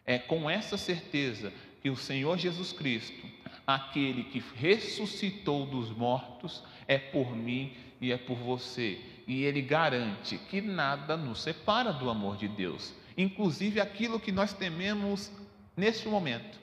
É 0.05 0.17
com 0.17 0.49
essa 0.49 0.77
certeza 0.77 1.53
que 1.81 1.89
o 1.89 1.95
Senhor 1.95 2.37
Jesus 2.37 2.73
Cristo, 2.73 3.27
aquele 3.67 4.23
que 4.23 4.43
ressuscitou 4.55 5.65
dos 5.65 5.89
mortos, 5.91 6.63
é 6.87 6.97
por 6.97 7.35
mim 7.35 7.73
e 7.99 8.11
é 8.11 8.17
por 8.17 8.35
você. 8.35 8.99
E 9.27 9.43
ele 9.43 9.61
garante 9.61 10.37
que 10.37 10.61
nada 10.61 11.15
nos 11.15 11.41
separa 11.41 11.93
do 11.93 12.09
amor 12.09 12.37
de 12.37 12.47
Deus, 12.47 12.93
inclusive 13.17 13.79
aquilo 13.79 14.19
que 14.19 14.31
nós 14.31 14.53
tememos 14.53 15.31
neste 15.75 16.07
momento. 16.07 16.59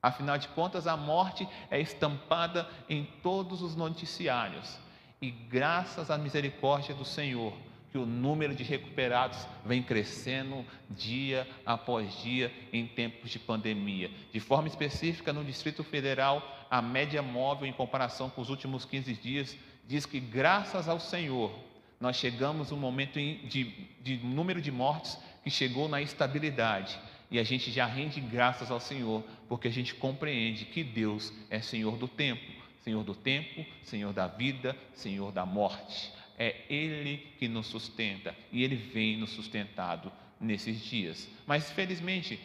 Afinal 0.00 0.38
de 0.38 0.46
contas, 0.48 0.86
a 0.86 0.96
morte 0.96 1.48
é 1.70 1.80
estampada 1.80 2.68
em 2.88 3.04
todos 3.22 3.62
os 3.62 3.74
noticiários. 3.74 4.78
E 5.20 5.30
graças 5.30 6.10
à 6.10 6.16
misericórdia 6.16 6.94
do 6.94 7.04
Senhor, 7.04 7.52
que 7.90 7.98
o 7.98 8.04
número 8.04 8.54
de 8.54 8.62
recuperados 8.62 9.46
vem 9.64 9.82
crescendo 9.82 10.64
dia 10.90 11.46
após 11.64 12.12
dia 12.22 12.52
em 12.72 12.86
tempos 12.86 13.30
de 13.30 13.38
pandemia. 13.38 14.10
De 14.32 14.40
forma 14.40 14.68
específica, 14.68 15.32
no 15.32 15.44
Distrito 15.44 15.82
Federal, 15.82 16.66
a 16.70 16.82
média 16.82 17.22
móvel 17.22 17.66
em 17.66 17.72
comparação 17.72 18.28
com 18.28 18.40
os 18.40 18.50
últimos 18.50 18.84
15 18.84 19.12
dias 19.14 19.56
diz 19.86 20.04
que, 20.04 20.20
graças 20.20 20.88
ao 20.88 21.00
Senhor, 21.00 21.50
nós 21.98 22.16
chegamos 22.16 22.70
um 22.70 22.76
momento 22.76 23.14
de, 23.14 23.88
de 24.02 24.18
número 24.18 24.60
de 24.60 24.70
mortes 24.70 25.18
que 25.42 25.50
chegou 25.50 25.88
na 25.88 26.00
estabilidade. 26.00 26.98
E 27.30 27.38
a 27.38 27.42
gente 27.42 27.70
já 27.70 27.86
rende 27.86 28.20
graças 28.20 28.70
ao 28.70 28.80
Senhor, 28.80 29.22
porque 29.48 29.68
a 29.68 29.70
gente 29.70 29.94
compreende 29.94 30.64
que 30.66 30.84
Deus 30.84 31.32
é 31.50 31.60
Senhor 31.60 31.96
do 31.96 32.06
tempo, 32.06 32.44
Senhor 32.82 33.02
do 33.02 33.14
tempo, 33.14 33.64
Senhor 33.82 34.12
da 34.12 34.26
vida, 34.26 34.76
Senhor 34.94 35.32
da 35.32 35.44
morte. 35.44 36.12
É 36.38 36.54
Ele 36.70 37.18
que 37.38 37.48
nos 37.48 37.66
sustenta 37.66 38.34
e 38.52 38.62
Ele 38.62 38.76
vem 38.76 39.16
nos 39.16 39.30
sustentado 39.30 40.12
nesses 40.40 40.80
dias. 40.80 41.28
Mas 41.46 41.70
felizmente, 41.70 42.38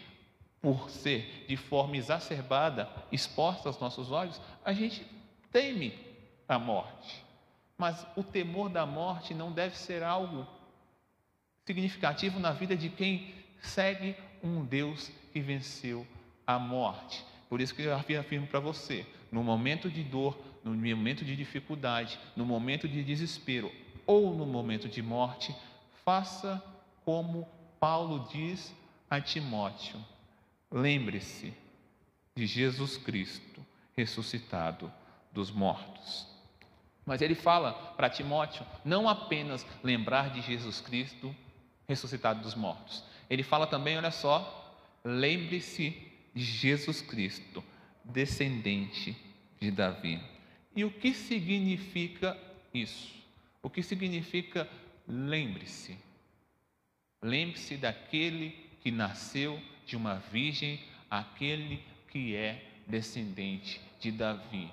por 0.62 0.90
ser 0.90 1.46
de 1.48 1.56
forma 1.56 1.96
exacerbada 1.96 2.90
exposta 3.12 3.70
aos 3.70 3.80
nossos 3.80 4.12
olhos, 4.12 4.42
a 4.66 4.74
gente 4.74 5.06
teme 5.52 5.94
a 6.48 6.58
morte. 6.58 7.24
Mas 7.78 8.06
o 8.16 8.24
temor 8.24 8.70
da 8.70 8.86
morte 8.86 9.34
não 9.34 9.52
deve 9.52 9.78
ser 9.78 10.04
algo 10.04 10.48
significativo 11.66 12.40
na 12.40 12.52
vida 12.52 12.76
de 12.76 12.90
quem 12.90 13.34
segue 13.62 14.16
um 14.44 14.66
Deus 14.66 15.12
que 15.32 15.40
venceu 15.40 16.06
a 16.46 16.60
morte. 16.60 17.24
Por 17.50 17.62
isso 17.62 17.74
que 17.74 17.84
eu 17.84 17.96
afirmo 17.96 18.48
para 18.48 18.60
você, 18.60 19.06
no 19.32 19.44
momento 19.44 19.90
de 19.90 20.04
dor, 20.04 20.38
no 20.64 20.74
momento 20.74 21.24
de 21.24 21.36
dificuldade, 21.36 22.18
no 22.36 22.46
momento 22.46 22.88
de 22.88 23.04
desespero, 23.04 23.72
ou 24.06 24.36
no 24.36 24.46
momento 24.46 24.88
de 24.88 25.02
morte, 25.02 25.56
faça 26.04 26.64
como 27.06 27.48
Paulo 27.80 28.28
diz 28.32 28.74
a 29.10 29.20
Timóteo: 29.22 30.00
lembre-se 30.72 31.54
de 32.36 32.46
Jesus 32.46 32.98
Cristo 32.98 33.66
ressuscitado 33.96 34.92
dos 35.32 35.52
mortos. 35.52 36.28
Mas 37.06 37.22
ele 37.22 37.36
fala 37.36 37.74
para 37.96 38.10
Timóteo 38.10 38.66
não 38.84 39.10
apenas 39.10 39.66
lembrar 39.84 40.30
de 40.32 40.42
Jesus 40.42 40.80
Cristo 40.80 41.36
ressuscitado 41.88 42.42
dos 42.42 42.56
mortos. 42.56 43.04
Ele 43.30 43.44
fala 43.44 43.68
também, 43.68 43.98
olha 43.98 44.12
só, 44.12 44.74
lembre-se 45.04 45.90
de 46.34 46.44
Jesus 46.44 47.02
Cristo, 47.02 47.64
descendente 48.04 49.16
de 49.60 49.70
Davi. 49.70 50.20
E 50.76 50.84
o 50.84 50.92
que 50.92 51.14
significa 51.14 52.38
isso? 52.74 53.23
O 53.64 53.70
que 53.70 53.82
significa 53.82 54.70
lembre-se? 55.08 55.98
Lembre-se 57.22 57.78
daquele 57.78 58.50
que 58.82 58.92
nasceu 58.92 59.58
de 59.86 59.96
uma 59.96 60.16
virgem, 60.16 60.80
aquele 61.10 61.82
que 62.10 62.36
é 62.36 62.70
descendente 62.86 63.80
de 64.02 64.12
Davi. 64.12 64.70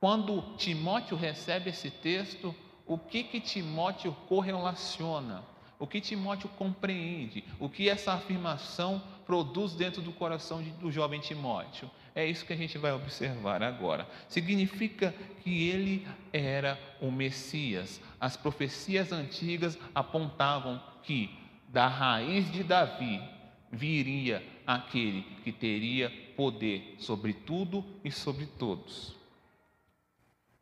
Quando 0.00 0.56
Timóteo 0.56 1.14
recebe 1.14 1.68
esse 1.68 1.90
texto, 1.90 2.54
o 2.86 2.96
que 2.96 3.22
que 3.22 3.38
Timóteo 3.38 4.14
correlaciona? 4.26 5.44
O 5.78 5.86
que 5.86 6.00
Timóteo 6.00 6.48
compreende? 6.48 7.44
O 7.58 7.68
que 7.68 7.88
essa 7.88 8.14
afirmação 8.14 9.02
produz 9.30 9.74
dentro 9.74 10.02
do 10.02 10.10
coração 10.10 10.60
do 10.80 10.90
jovem 10.90 11.20
Timóteo? 11.20 11.88
É 12.16 12.26
isso 12.26 12.44
que 12.44 12.52
a 12.52 12.56
gente 12.56 12.76
vai 12.76 12.90
observar 12.90 13.62
agora. 13.62 14.04
Significa 14.26 15.14
que 15.44 15.68
ele 15.68 16.04
era 16.32 16.76
o 17.00 17.12
Messias. 17.12 18.00
As 18.20 18.36
profecias 18.36 19.12
antigas 19.12 19.78
apontavam 19.94 20.82
que 21.04 21.30
da 21.68 21.86
raiz 21.86 22.50
de 22.50 22.64
Davi 22.64 23.22
viria 23.70 24.44
aquele 24.66 25.22
que 25.44 25.52
teria 25.52 26.10
poder 26.36 26.96
sobre 26.98 27.32
tudo 27.32 27.84
e 28.02 28.10
sobre 28.10 28.46
todos. 28.46 29.14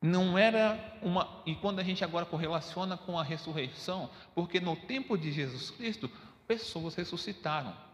Não 0.03 0.37
era 0.37 0.99
uma. 1.01 1.27
E 1.47 1.55
quando 1.55 1.79
a 1.79 1.83
gente 1.83 2.05
agora 2.05 2.27
correlaciona 2.27 2.99
com 2.99 3.19
a 3.19 3.23
ressurreição, 3.23 4.11
porque 4.35 4.61
no 4.61 4.77
tempo 4.77 5.17
de 5.17 5.33
Jesus 5.33 5.71
Cristo, 5.71 6.11
pessoas 6.47 6.95
ressuscitaram. 6.95 7.88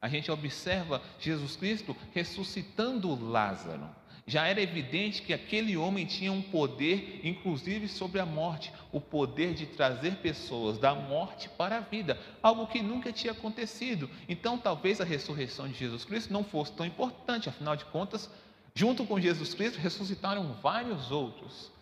A 0.00 0.08
gente 0.08 0.30
observa 0.30 1.02
Jesus 1.18 1.56
Cristo 1.56 1.94
ressuscitando 2.12 3.14
Lázaro. 3.30 3.88
Já 4.26 4.46
era 4.46 4.62
evidente 4.62 5.22
que 5.22 5.32
aquele 5.32 5.76
homem 5.76 6.06
tinha 6.06 6.32
um 6.32 6.40
poder, 6.40 7.20
inclusive 7.24 7.88
sobre 7.88 8.20
a 8.20 8.24
morte, 8.24 8.72
o 8.92 9.00
poder 9.00 9.54
de 9.54 9.66
trazer 9.66 10.16
pessoas 10.16 10.78
da 10.78 10.94
morte 10.94 11.48
para 11.48 11.78
a 11.78 11.80
vida, 11.80 12.18
algo 12.42 12.66
que 12.66 12.80
nunca 12.80 13.12
tinha 13.12 13.32
acontecido. 13.32 14.08
Então, 14.28 14.56
talvez 14.56 15.00
a 15.00 15.04
ressurreição 15.04 15.68
de 15.68 15.74
Jesus 15.74 16.04
Cristo 16.04 16.32
não 16.32 16.44
fosse 16.44 16.72
tão 16.72 16.86
importante, 16.86 17.48
afinal 17.48 17.74
de 17.74 17.84
contas, 17.86 18.30
junto 18.74 19.04
com 19.04 19.20
Jesus 19.20 19.52
Cristo 19.52 19.80
ressuscitaram 19.80 20.52
vários 20.62 21.10
outros. 21.10 21.72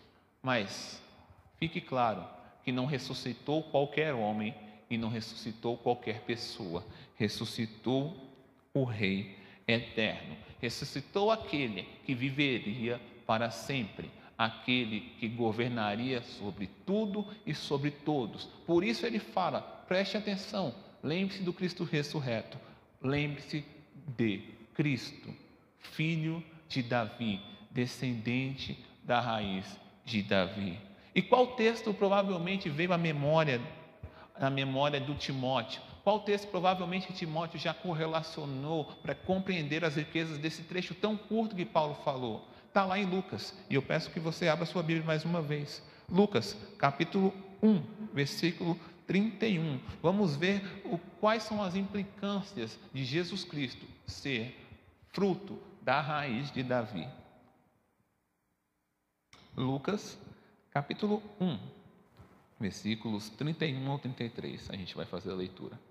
Mas 0.41 1.01
fique 1.59 1.79
claro 1.79 2.25
que 2.63 2.71
não 2.71 2.85
ressuscitou 2.85 3.63
qualquer 3.63 4.13
homem 4.13 4.55
e 4.89 4.97
não 4.97 5.09
ressuscitou 5.09 5.77
qualquer 5.77 6.21
pessoa, 6.21 6.83
ressuscitou 7.19 8.15
o 8.73 8.85
Rei 8.85 9.35
eterno, 9.67 10.37
ressuscitou 10.59 11.29
aquele 11.29 11.83
que 12.05 12.15
viveria 12.15 12.99
para 13.27 13.51
sempre, 13.51 14.09
aquele 14.37 15.01
que 15.19 15.27
governaria 15.27 16.23
sobre 16.23 16.67
tudo 16.85 17.27
e 17.45 17.53
sobre 17.53 17.91
todos. 17.91 18.45
Por 18.65 18.83
isso 18.83 19.05
ele 19.05 19.19
fala: 19.19 19.61
preste 19.61 20.15
atenção, 20.15 20.73
lembre-se 21.03 21.43
do 21.43 21.53
Cristo 21.53 21.83
ressurreto, 21.83 22.57
lembre-se 23.03 23.65
de 24.17 24.41
Cristo, 24.73 25.35
filho 25.77 26.41
de 26.69 26.81
Davi, 26.81 27.41
descendente 27.69 28.79
da 29.03 29.19
raiz 29.19 29.77
de 30.05 30.23
Davi. 30.23 30.79
E 31.13 31.21
qual 31.21 31.47
texto 31.47 31.93
provavelmente 31.93 32.69
veio 32.69 32.93
à 32.93 32.97
memória 32.97 33.61
na 34.39 34.49
memória 34.49 34.99
do 35.01 35.13
Timóteo. 35.15 35.81
Qual 36.03 36.19
texto 36.21 36.47
provavelmente 36.47 37.13
Timóteo 37.13 37.59
já 37.59 37.73
correlacionou 37.73 38.85
para 39.01 39.13
compreender 39.13 39.83
as 39.83 39.95
riquezas 39.95 40.37
desse 40.37 40.63
trecho 40.63 40.95
tão 40.95 41.17
curto 41.17 41.55
que 41.55 41.65
Paulo 41.65 41.95
falou? 42.03 42.47
Está 42.67 42.85
lá 42.85 42.99
em 42.99 43.05
Lucas, 43.05 43.53
e 43.69 43.75
eu 43.75 43.81
peço 43.81 44.11
que 44.11 44.19
você 44.19 44.47
abra 44.47 44.65
sua 44.65 44.83
Bíblia 44.83 45.05
mais 45.05 45.25
uma 45.25 45.41
vez. 45.41 45.83
Lucas, 46.07 46.55
capítulo 46.77 47.33
1, 47.61 47.81
versículo 48.13 48.79
31. 49.07 49.79
Vamos 50.01 50.35
ver 50.35 50.61
o, 50.85 50.97
quais 51.19 51.43
são 51.43 51.63
as 51.63 51.75
implicâncias 51.75 52.79
de 52.93 53.03
Jesus 53.03 53.43
Cristo 53.43 53.85
ser 54.05 54.55
fruto 55.11 55.59
da 55.81 55.99
raiz 55.99 56.51
de 56.51 56.61
Davi. 56.61 57.07
Lucas, 59.57 60.17
capítulo 60.71 61.21
1, 61.41 61.59
versículos 62.59 63.29
31 63.29 63.89
ao 63.89 63.99
33. 63.99 64.69
A 64.69 64.75
gente 64.75 64.95
vai 64.95 65.05
fazer 65.05 65.31
a 65.31 65.35
leitura. 65.35 65.88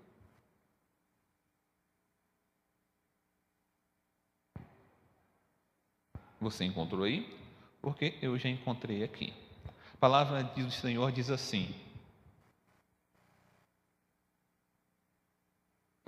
Você 6.39 6.65
encontrou 6.65 7.03
aí? 7.03 7.37
Porque 7.81 8.15
eu 8.21 8.37
já 8.37 8.49
encontrei 8.49 9.03
aqui. 9.03 9.33
A 9.93 9.97
palavra 9.97 10.43
do 10.43 10.71
Senhor 10.71 11.11
diz 11.11 11.29
assim: 11.29 11.73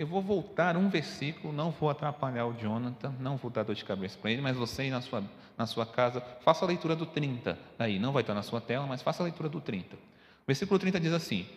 Eu 0.01 0.07
vou 0.07 0.19
voltar 0.19 0.75
um 0.77 0.89
versículo, 0.89 1.53
não 1.53 1.69
vou 1.69 1.87
atrapalhar 1.87 2.47
o 2.47 2.53
Jonathan, 2.53 3.13
não 3.19 3.37
vou 3.37 3.51
dar 3.51 3.61
dor 3.61 3.75
de 3.75 3.85
cabeça 3.85 4.17
para 4.19 4.31
ele, 4.31 4.41
mas 4.41 4.57
você 4.57 4.89
na 4.89 4.99
sua, 4.99 5.23
na 5.55 5.67
sua 5.67 5.85
casa, 5.85 6.19
faça 6.43 6.65
a 6.65 6.67
leitura 6.67 6.95
do 6.95 7.05
30 7.05 7.55
aí, 7.77 7.99
não 7.99 8.11
vai 8.11 8.23
estar 8.23 8.33
na 8.33 8.41
sua 8.41 8.59
tela, 8.59 8.87
mas 8.87 9.03
faça 9.03 9.21
a 9.21 9.25
leitura 9.25 9.47
do 9.47 9.61
30. 9.61 9.95
O 9.95 9.99
versículo 10.47 10.79
30 10.79 10.99
diz 10.99 11.13
assim: 11.13 11.47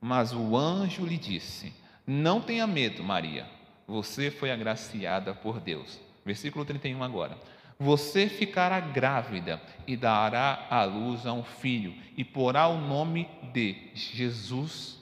Mas 0.00 0.32
o 0.32 0.56
anjo 0.56 1.04
lhe 1.04 1.18
disse: 1.18 1.74
Não 2.06 2.40
tenha 2.40 2.66
medo, 2.66 3.04
Maria, 3.04 3.46
você 3.86 4.30
foi 4.30 4.50
agraciada 4.50 5.34
por 5.34 5.60
Deus. 5.60 6.00
Versículo 6.24 6.64
31 6.64 7.02
agora. 7.02 7.36
Você 7.80 8.28
ficará 8.28 8.78
grávida 8.78 9.60
e 9.86 9.96
dará 9.96 10.66
à 10.70 10.84
luz 10.84 11.26
a 11.26 11.32
um 11.32 11.42
filho, 11.42 11.94
e 12.16 12.22
porá 12.22 12.68
o 12.68 12.78
nome 12.78 13.26
de 13.52 13.74
Jesus. 13.94 15.00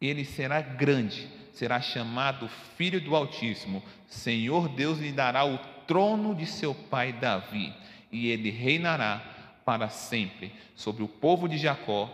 Ele 0.00 0.24
será 0.24 0.60
grande 0.60 1.28
será 1.52 1.80
chamado 1.80 2.48
Filho 2.76 3.00
do 3.00 3.14
Altíssimo. 3.14 3.82
Senhor 4.08 4.68
Deus 4.68 4.98
lhe 4.98 5.12
dará 5.12 5.44
o 5.44 5.58
trono 5.86 6.34
de 6.34 6.46
seu 6.46 6.74
pai 6.74 7.12
Davi, 7.12 7.72
e 8.10 8.28
ele 8.28 8.50
reinará 8.50 9.22
para 9.64 9.88
sempre 9.88 10.52
sobre 10.74 11.02
o 11.02 11.08
povo 11.08 11.48
de 11.48 11.58
Jacó. 11.58 12.10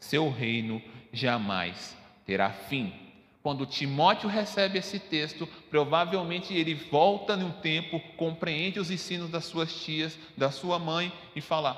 Seu 0.00 0.30
reino 0.30 0.82
jamais 1.12 1.96
terá 2.26 2.50
fim. 2.50 2.92
Quando 3.42 3.66
Timóteo 3.66 4.28
recebe 4.28 4.78
esse 4.78 4.98
texto, 4.98 5.46
provavelmente 5.70 6.54
ele 6.54 6.74
volta 6.74 7.36
num 7.36 7.52
tempo, 7.52 8.00
compreende 8.16 8.80
os 8.80 8.90
ensinos 8.90 9.30
das 9.30 9.44
suas 9.44 9.72
tias, 9.72 10.18
da 10.36 10.50
sua 10.50 10.78
mãe 10.78 11.12
e 11.36 11.40
fala: 11.40 11.76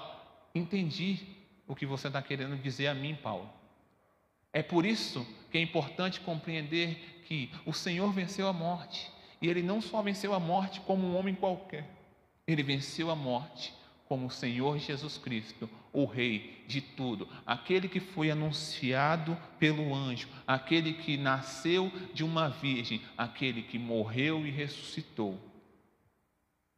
Entendi 0.54 1.20
o 1.68 1.74
que 1.74 1.86
você 1.86 2.08
está 2.08 2.20
querendo 2.22 2.56
dizer 2.56 2.88
a 2.88 2.94
mim, 2.94 3.14
Paulo. 3.14 3.48
É 4.52 4.62
por 4.62 4.84
isso 4.84 5.26
que 5.50 5.58
é 5.58 5.60
importante 5.60 6.20
compreender 6.20 7.22
que 7.26 7.50
o 7.64 7.72
Senhor 7.72 8.12
venceu 8.12 8.48
a 8.48 8.52
morte. 8.52 9.10
E 9.40 9.48
ele 9.48 9.62
não 9.62 9.80
só 9.80 10.02
venceu 10.02 10.34
a 10.34 10.40
morte 10.40 10.80
como 10.80 11.06
um 11.06 11.16
homem 11.16 11.34
qualquer, 11.34 11.88
ele 12.46 12.62
venceu 12.62 13.10
a 13.10 13.16
morte 13.16 13.72
como 14.08 14.26
o 14.26 14.30
Senhor 14.30 14.76
Jesus 14.78 15.16
Cristo, 15.16 15.70
o 15.92 16.04
Rei 16.04 16.64
de 16.66 16.80
tudo, 16.80 17.28
aquele 17.44 17.88
que 17.88 18.00
foi 18.00 18.30
anunciado 18.30 19.36
pelo 19.58 19.94
anjo, 19.94 20.28
aquele 20.46 20.92
que 20.92 21.16
nasceu 21.16 21.90
de 22.14 22.22
uma 22.24 22.48
virgem, 22.48 23.02
aquele 23.18 23.62
que 23.62 23.78
morreu 23.78 24.46
e 24.46 24.50
ressuscitou. 24.50 25.38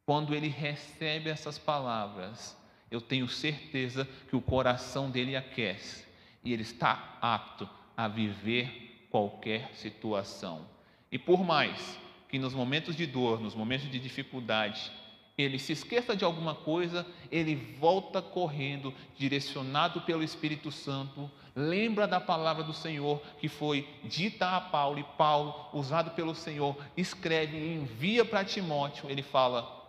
Quando 0.05 0.33
ele 0.33 0.47
recebe 0.47 1.29
essas 1.29 1.57
palavras, 1.57 2.57
eu 2.89 2.99
tenho 2.99 3.27
certeza 3.27 4.07
que 4.29 4.35
o 4.35 4.41
coração 4.41 5.09
dele 5.09 5.35
aquece 5.35 6.05
e 6.43 6.51
ele 6.51 6.63
está 6.63 7.17
apto 7.21 7.69
a 7.95 8.07
viver 8.07 9.07
qualquer 9.09 9.69
situação. 9.75 10.67
E 11.11 11.17
por 11.17 11.43
mais 11.43 11.99
que 12.27 12.39
nos 12.39 12.53
momentos 12.53 12.95
de 12.95 13.05
dor, 13.05 13.39
nos 13.39 13.53
momentos 13.53 13.89
de 13.89 13.99
dificuldade, 13.99 14.91
ele 15.37 15.57
se 15.57 15.73
esqueça 15.73 16.15
de 16.15 16.23
alguma 16.23 16.53
coisa, 16.53 17.05
ele 17.31 17.55
volta 17.79 18.21
correndo, 18.21 18.93
direcionado 19.17 20.01
pelo 20.01 20.23
Espírito 20.23 20.71
Santo, 20.71 21.29
lembra 21.55 22.07
da 22.07 22.19
palavra 22.19 22.63
do 22.63 22.73
Senhor 22.73 23.21
que 23.39 23.47
foi 23.47 23.87
dita 24.03 24.55
a 24.55 24.61
Paulo, 24.61 24.99
e 24.99 25.03
Paulo, 25.17 25.53
usado 25.73 26.11
pelo 26.11 26.35
Senhor, 26.35 26.75
escreve 26.95 27.57
e 27.57 27.73
envia 27.75 28.23
para 28.23 28.45
Timóteo. 28.45 29.09
Ele 29.09 29.23
fala: 29.23 29.83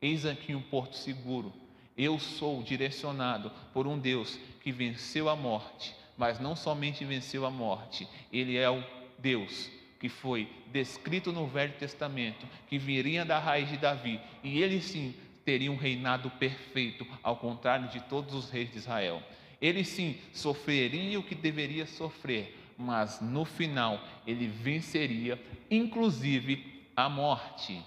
Eis 0.00 0.26
aqui 0.26 0.54
um 0.54 0.62
porto 0.62 0.96
seguro. 0.96 1.52
Eu 1.96 2.18
sou 2.18 2.62
direcionado 2.62 3.52
por 3.72 3.86
um 3.86 3.98
Deus 3.98 4.38
que 4.62 4.72
venceu 4.72 5.28
a 5.28 5.36
morte 5.36 5.94
mas 6.16 6.38
não 6.38 6.54
somente 6.54 7.04
venceu 7.04 7.44
a 7.46 7.50
morte, 7.50 8.08
ele 8.32 8.56
é 8.56 8.70
o 8.70 8.82
Deus 9.18 9.70
que 10.02 10.08
foi 10.08 10.48
descrito 10.72 11.30
no 11.30 11.46
Velho 11.46 11.74
Testamento, 11.74 12.44
que 12.66 12.76
viria 12.76 13.24
da 13.24 13.38
raiz 13.38 13.68
de 13.68 13.76
Davi, 13.76 14.20
e 14.42 14.60
ele 14.60 14.82
sim 14.82 15.14
teria 15.44 15.70
um 15.70 15.76
reinado 15.76 16.28
perfeito, 16.28 17.06
ao 17.22 17.36
contrário 17.36 17.88
de 17.88 18.00
todos 18.00 18.34
os 18.34 18.50
reis 18.50 18.68
de 18.72 18.78
Israel. 18.78 19.22
Ele 19.60 19.84
sim 19.84 20.18
sofreria 20.32 21.20
o 21.20 21.22
que 21.22 21.36
deveria 21.36 21.86
sofrer, 21.86 22.58
mas 22.76 23.20
no 23.20 23.44
final 23.44 24.04
ele 24.26 24.48
venceria, 24.48 25.40
inclusive 25.70 26.82
a 26.96 27.08
morte. 27.08 27.80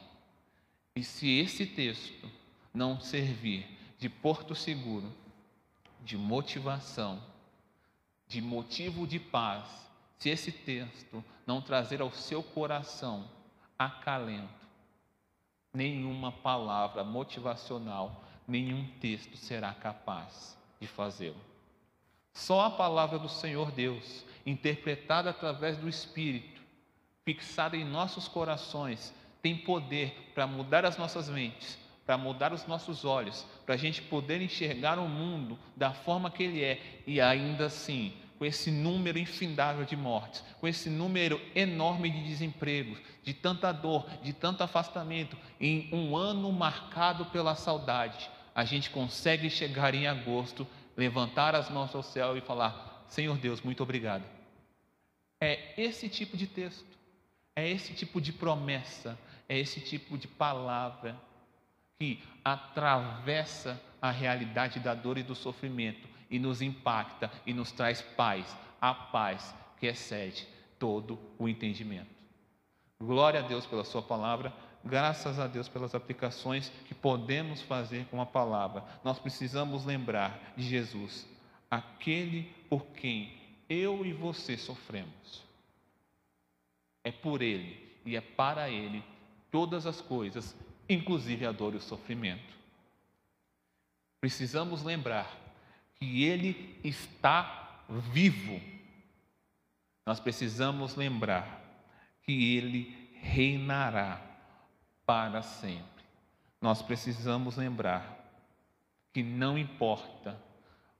E 0.95 1.03
se 1.03 1.37
esse 1.37 1.65
texto 1.65 2.31
não 2.73 2.97
servir 3.01 3.67
de 3.99 4.07
porto 4.07 4.55
seguro, 4.55 5.11
de 6.01 6.17
motivação, 6.17 7.21
de 8.25 8.41
motivo 8.41 9.05
de 9.05 9.19
paz, 9.19 9.65
se 10.17 10.29
esse 10.29 10.51
texto 10.51 11.23
não 11.45 11.61
trazer 11.61 12.01
ao 12.01 12.11
seu 12.11 12.41
coração 12.41 13.27
acalento, 13.77 14.65
nenhuma 15.73 16.31
palavra 16.31 17.03
motivacional, 17.03 18.23
nenhum 18.47 18.87
texto 18.99 19.35
será 19.37 19.73
capaz 19.73 20.57
de 20.79 20.87
fazê-lo. 20.87 21.39
Só 22.33 22.65
a 22.65 22.69
palavra 22.69 23.17
do 23.17 23.29
Senhor 23.29 23.71
Deus, 23.71 24.25
interpretada 24.45 25.29
através 25.29 25.77
do 25.77 25.87
Espírito, 25.87 26.61
fixada 27.23 27.75
em 27.75 27.85
nossos 27.85 28.27
corações, 28.27 29.13
tem 29.41 29.57
poder 29.57 30.31
para 30.33 30.47
mudar 30.47 30.85
as 30.85 30.97
nossas 30.97 31.29
mentes, 31.29 31.77
para 32.05 32.17
mudar 32.17 32.53
os 32.53 32.67
nossos 32.67 33.03
olhos, 33.03 33.45
para 33.65 33.75
a 33.75 33.77
gente 33.77 34.01
poder 34.01 34.41
enxergar 34.41 34.99
o 34.99 35.07
mundo 35.07 35.57
da 35.75 35.91
forma 35.93 36.29
que 36.29 36.43
ele 36.43 36.63
é 36.63 37.01
e 37.07 37.19
ainda 37.19 37.65
assim, 37.65 38.13
com 38.37 38.45
esse 38.45 38.69
número 38.69 39.17
infindável 39.17 39.85
de 39.85 39.95
mortes, 39.95 40.43
com 40.59 40.67
esse 40.67 40.89
número 40.89 41.41
enorme 41.55 42.09
de 42.09 42.23
desempregos, 42.23 42.99
de 43.23 43.33
tanta 43.33 43.71
dor, 43.71 44.05
de 44.21 44.33
tanto 44.33 44.63
afastamento, 44.63 45.37
em 45.59 45.89
um 45.93 46.15
ano 46.15 46.51
marcado 46.51 47.25
pela 47.27 47.55
saudade, 47.55 48.29
a 48.53 48.63
gente 48.63 48.89
consegue 48.89 49.49
chegar 49.49 49.93
em 49.95 50.07
agosto, 50.07 50.67
levantar 50.95 51.55
as 51.55 51.69
mãos 51.69 51.93
ao 51.95 52.03
céu 52.03 52.37
e 52.37 52.41
falar: 52.41 53.05
Senhor 53.07 53.37
Deus, 53.37 53.61
muito 53.61 53.83
obrigado. 53.83 54.23
É 55.39 55.73
esse 55.77 56.09
tipo 56.09 56.35
de 56.37 56.47
texto, 56.47 56.97
é 57.55 57.69
esse 57.69 57.93
tipo 57.93 58.19
de 58.19 58.31
promessa, 58.31 59.17
é 59.47 59.57
esse 59.57 59.79
tipo 59.79 60.17
de 60.17 60.27
palavra 60.27 61.15
que 61.97 62.21
atravessa 62.43 63.81
a 64.01 64.11
realidade 64.11 64.79
da 64.79 64.93
dor 64.93 65.17
e 65.17 65.23
do 65.23 65.35
sofrimento 65.35 66.14
e 66.35 66.39
nos 66.39 66.61
impacta 66.61 67.31
e 67.45 67.53
nos 67.53 67.71
traz 67.71 68.01
paz, 68.01 68.45
a 68.81 68.93
paz 68.93 69.55
que 69.77 69.87
excede 69.87 70.45
todo 70.77 71.17
o 71.39 71.47
entendimento. 71.47 72.13
Glória 72.99 73.39
a 73.39 73.43
Deus 73.47 73.65
pela 73.65 73.85
Sua 73.85 74.01
palavra, 74.01 74.53
graças 74.83 75.39
a 75.39 75.47
Deus 75.47 75.69
pelas 75.69 75.95
aplicações 75.95 76.69
que 76.85 76.93
podemos 76.93 77.61
fazer 77.61 78.05
com 78.07 78.21
a 78.21 78.25
palavra. 78.25 78.83
Nós 79.01 79.17
precisamos 79.17 79.85
lembrar 79.85 80.53
de 80.57 80.63
Jesus, 80.63 81.25
aquele 81.71 82.43
por 82.69 82.85
quem 82.87 83.33
eu 83.69 84.05
e 84.05 84.11
você 84.11 84.57
sofremos. 84.57 85.41
É 87.01 87.13
por 87.13 87.41
Ele 87.41 87.97
e 88.05 88.17
é 88.17 88.21
para 88.21 88.69
Ele 88.69 89.01
todas 89.49 89.85
as 89.87 90.01
coisas 90.01 90.53
inclusive 90.89 91.45
a 91.45 91.51
dor 91.53 91.73
e 91.73 91.77
o 91.77 91.81
sofrimento. 91.81 92.53
Precisamos 94.19 94.83
lembrar 94.83 95.44
que 96.05 96.23
Ele 96.23 96.79
está 96.83 97.83
vivo. 97.89 98.61
Nós 100.05 100.19
precisamos 100.19 100.95
lembrar 100.95 101.61
que 102.21 102.55
Ele 102.55 103.09
reinará 103.21 104.21
para 105.05 105.41
sempre. 105.41 106.03
Nós 106.61 106.81
precisamos 106.81 107.57
lembrar 107.57 108.23
que 109.13 109.23
não 109.23 109.57
importa 109.57 110.39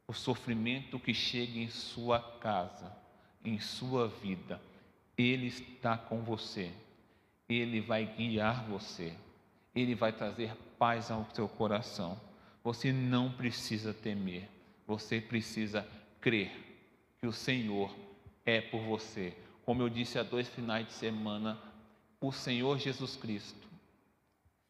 o 0.07 0.13
sofrimento 0.13 0.99
que 0.99 1.13
chegue 1.13 1.61
em 1.61 1.69
sua 1.69 2.19
casa, 2.39 2.95
em 3.43 3.59
sua 3.59 4.07
vida, 4.07 4.61
Ele 5.17 5.47
está 5.47 5.97
com 5.97 6.21
você, 6.21 6.71
Ele 7.49 7.81
vai 7.81 8.05
guiar 8.05 8.63
você. 8.65 9.13
Ele 9.73 9.93
vai 9.93 10.13
trazer 10.13 10.55
paz 10.79 11.11
ao 11.11 11.27
seu 11.33 11.49
coração. 11.49 12.19
Você 12.63 12.93
não 12.93 13.31
precisa 13.31 13.93
temer, 13.93 14.49
você 14.85 15.19
precisa 15.19 15.87
crer 16.21 16.51
que 17.19 17.27
o 17.27 17.33
Senhor 17.33 17.93
é 18.45 18.61
por 18.61 18.81
você. 18.81 19.35
Como 19.65 19.81
eu 19.81 19.89
disse 19.89 20.19
há 20.19 20.23
dois 20.23 20.47
finais 20.49 20.85
de 20.85 20.93
semana, 20.93 21.59
o 22.21 22.31
Senhor 22.31 22.77
Jesus 22.77 23.15
Cristo 23.15 23.67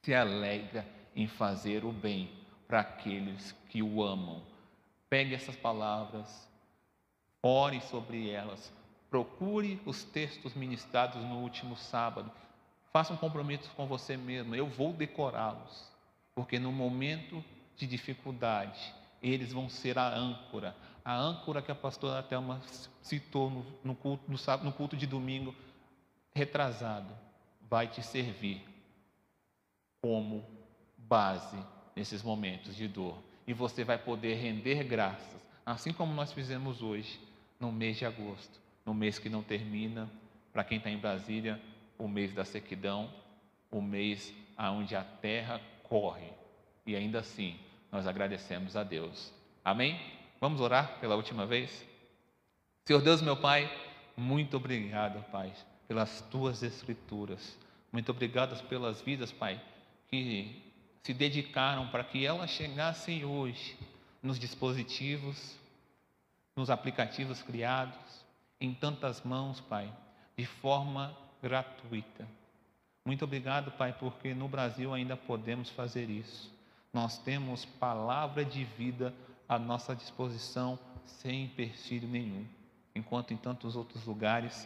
se 0.01 0.13
alegra 0.13 0.87
em 1.15 1.27
fazer 1.27 1.83
o 1.83 1.91
bem 1.91 2.29
para 2.67 2.81
aqueles 2.81 3.53
que 3.69 3.81
o 3.81 4.03
amam. 4.03 4.43
Pegue 5.09 5.33
essas 5.33 5.55
palavras, 5.55 6.49
ore 7.41 7.81
sobre 7.81 8.29
elas, 8.29 8.71
procure 9.09 9.79
os 9.85 10.03
textos 10.03 10.53
ministrados 10.53 11.21
no 11.23 11.39
último 11.39 11.75
sábado, 11.75 12.31
faça 12.91 13.13
um 13.13 13.17
compromisso 13.17 13.69
com 13.75 13.85
você 13.85 14.17
mesmo. 14.17 14.55
Eu 14.55 14.67
vou 14.67 14.93
decorá-los, 14.93 15.91
porque 16.33 16.59
no 16.59 16.71
momento 16.71 17.43
de 17.75 17.85
dificuldade, 17.87 18.93
eles 19.29 19.51
vão 19.51 19.69
ser 19.69 19.97
a 19.97 20.07
âncora, 20.07 20.75
a 21.03 21.15
âncora 21.15 21.61
que 21.61 21.71
a 21.71 21.75
pastora 21.75 22.23
Thelma 22.23 22.61
citou 23.01 23.49
no, 23.49 23.65
no, 23.83 23.95
culto, 23.95 24.23
no, 24.29 24.37
no 24.63 24.71
culto 24.71 24.95
de 24.95 25.05
domingo 25.05 25.53
retrasado, 26.33 27.13
vai 27.69 27.87
te 27.87 28.01
servir 28.01 28.63
como 30.01 30.45
base 30.97 31.57
nesses 31.95 32.21
momentos 32.21 32.75
de 32.75 32.87
dor. 32.87 33.17
E 33.47 33.53
você 33.53 33.83
vai 33.83 33.97
poder 33.97 34.35
render 34.35 34.83
graças, 34.83 35.41
assim 35.65 35.93
como 35.93 36.13
nós 36.13 36.31
fizemos 36.33 36.81
hoje, 36.81 37.19
no 37.59 37.71
mês 37.71 37.97
de 37.97 38.05
agosto, 38.05 38.59
no 38.85 38.93
mês 38.93 39.17
que 39.17 39.29
não 39.29 39.41
termina, 39.41 40.09
para 40.51 40.63
quem 40.63 40.77
está 40.77 40.89
em 40.89 40.97
Brasília, 40.97 41.61
o 41.97 42.07
mês 42.07 42.33
da 42.33 42.43
sequidão, 42.43 43.09
o 43.71 43.81
mês 43.81 44.33
onde 44.57 44.95
a 44.95 45.03
terra 45.03 45.61
corre. 45.83 46.31
E 46.85 46.95
ainda 46.95 47.19
assim, 47.19 47.59
nós 47.95 48.07
agradecemos 48.07 48.75
a 48.75 48.83
Deus. 48.83 49.31
Amém? 49.63 49.97
Vamos 50.41 50.59
orar 50.59 50.99
pela 50.99 51.15
última 51.15 51.45
vez? 51.45 51.85
Senhor 52.83 53.01
Deus, 53.01 53.21
meu 53.21 53.37
Pai, 53.37 53.71
muito 54.17 54.57
obrigado, 54.57 55.23
Pai, 55.31 55.53
pelas 55.87 56.19
tuas 56.29 56.61
escrituras. 56.61 57.57
Muito 57.93 58.11
obrigado 58.11 58.61
pelas 58.67 58.99
vidas, 58.99 59.31
Pai, 59.31 59.61
que 60.09 60.61
se 61.03 61.13
dedicaram 61.13 61.87
para 61.87 62.03
que 62.03 62.25
elas 62.25 62.49
chegassem 62.49 63.23
hoje 63.23 63.77
nos 64.21 64.37
dispositivos, 64.37 65.55
nos 66.53 66.69
aplicativos 66.69 67.41
criados, 67.41 68.25
em 68.59 68.73
tantas 68.73 69.23
mãos, 69.23 69.61
Pai, 69.61 69.89
de 70.37 70.45
forma 70.45 71.17
gratuita. 71.41 72.27
Muito 73.05 73.23
obrigado, 73.23 73.71
Pai, 73.71 73.95
porque 73.97 74.33
no 74.33 74.49
Brasil 74.49 74.93
ainda 74.93 75.15
podemos 75.15 75.69
fazer 75.69 76.09
isso. 76.09 76.54
Nós 76.95 77.17
temos 77.17 77.65
palavra 77.65 78.45
de 78.45 78.63
vida 78.63 79.13
à 79.49 79.59
nossa 79.59 79.93
disposição 79.93 80.79
sem 81.05 81.43
empecilho 81.43 82.07
nenhum, 82.07 82.47
enquanto 82.95 83.33
em 83.33 83.37
tantos 83.37 83.75
outros 83.75 84.05
lugares 84.05 84.65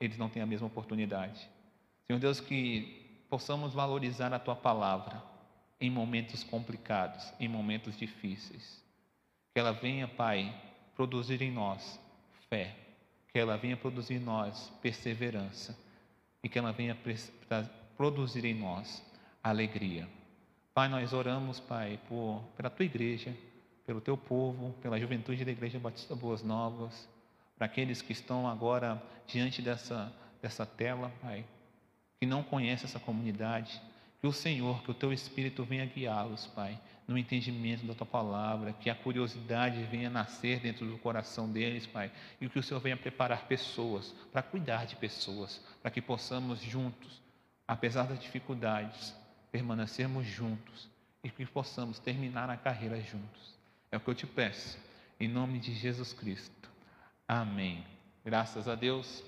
eles 0.00 0.16
não 0.16 0.28
têm 0.28 0.44
a 0.44 0.46
mesma 0.46 0.68
oportunidade. 0.68 1.50
Senhor 2.06 2.20
Deus, 2.20 2.38
que 2.38 3.24
possamos 3.28 3.74
valorizar 3.74 4.32
a 4.32 4.38
tua 4.38 4.54
palavra 4.54 5.20
em 5.80 5.90
momentos 5.90 6.44
complicados, 6.44 7.32
em 7.40 7.48
momentos 7.48 7.98
difíceis. 7.98 8.80
Que 9.52 9.58
ela 9.58 9.72
venha, 9.72 10.06
Pai, 10.06 10.54
produzir 10.94 11.42
em 11.42 11.50
nós 11.50 11.98
fé, 12.48 12.76
que 13.32 13.40
ela 13.40 13.56
venha 13.56 13.76
produzir 13.76 14.14
em 14.14 14.20
nós 14.20 14.72
perseverança 14.80 15.76
e 16.44 16.48
que 16.48 16.60
ela 16.60 16.70
venha 16.70 16.96
produzir 17.96 18.44
em 18.44 18.54
nós 18.54 19.04
alegria. 19.42 20.08
Pai, 20.74 20.88
nós 20.88 21.12
oramos, 21.12 21.60
Pai, 21.60 22.00
por, 22.08 22.42
pela 22.56 22.70
tua 22.70 22.86
igreja, 22.86 23.36
pelo 23.84 24.00
teu 24.00 24.16
povo, 24.16 24.72
pela 24.80 24.98
juventude 24.98 25.44
da 25.44 25.50
Igreja 25.50 25.78
Batista 25.78 26.14
Boas 26.14 26.42
Novas, 26.42 27.06
para 27.58 27.66
aqueles 27.66 28.00
que 28.00 28.12
estão 28.12 28.48
agora 28.48 29.02
diante 29.26 29.60
dessa, 29.60 30.10
dessa 30.40 30.64
tela, 30.64 31.12
Pai, 31.20 31.44
que 32.18 32.26
não 32.26 32.42
conhecem 32.42 32.86
essa 32.86 32.98
comunidade, 32.98 33.82
que 34.18 34.26
o 34.26 34.32
Senhor, 34.32 34.82
que 34.82 34.90
o 34.90 34.94
teu 34.94 35.12
Espírito 35.12 35.62
venha 35.62 35.84
guiá-los, 35.84 36.46
Pai, 36.46 36.80
no 37.06 37.18
entendimento 37.18 37.84
da 37.84 37.92
tua 37.92 38.06
palavra, 38.06 38.72
que 38.72 38.88
a 38.88 38.94
curiosidade 38.94 39.82
venha 39.84 40.08
nascer 40.08 40.58
dentro 40.60 40.86
do 40.86 40.96
coração 40.96 41.52
deles, 41.52 41.86
Pai, 41.86 42.10
e 42.40 42.48
que 42.48 42.58
o 42.58 42.62
Senhor 42.62 42.80
venha 42.80 42.96
preparar 42.96 43.46
pessoas 43.46 44.14
para 44.32 44.40
cuidar 44.42 44.86
de 44.86 44.96
pessoas, 44.96 45.62
para 45.82 45.90
que 45.90 46.00
possamos 46.00 46.62
juntos, 46.62 47.20
apesar 47.68 48.04
das 48.04 48.18
dificuldades, 48.18 49.20
permanecermos 49.52 50.26
juntos 50.26 50.88
e 51.22 51.30
que 51.30 51.44
possamos 51.44 51.98
terminar 51.98 52.48
a 52.48 52.56
carreira 52.56 52.98
juntos. 53.00 53.54
É 53.90 53.98
o 53.98 54.00
que 54.00 54.08
eu 54.08 54.14
te 54.14 54.26
peço, 54.26 54.78
em 55.20 55.28
nome 55.28 55.58
de 55.58 55.74
Jesus 55.74 56.14
Cristo. 56.14 56.70
Amém. 57.28 57.84
Graças 58.24 58.66
a 58.66 58.74
Deus. 58.74 59.22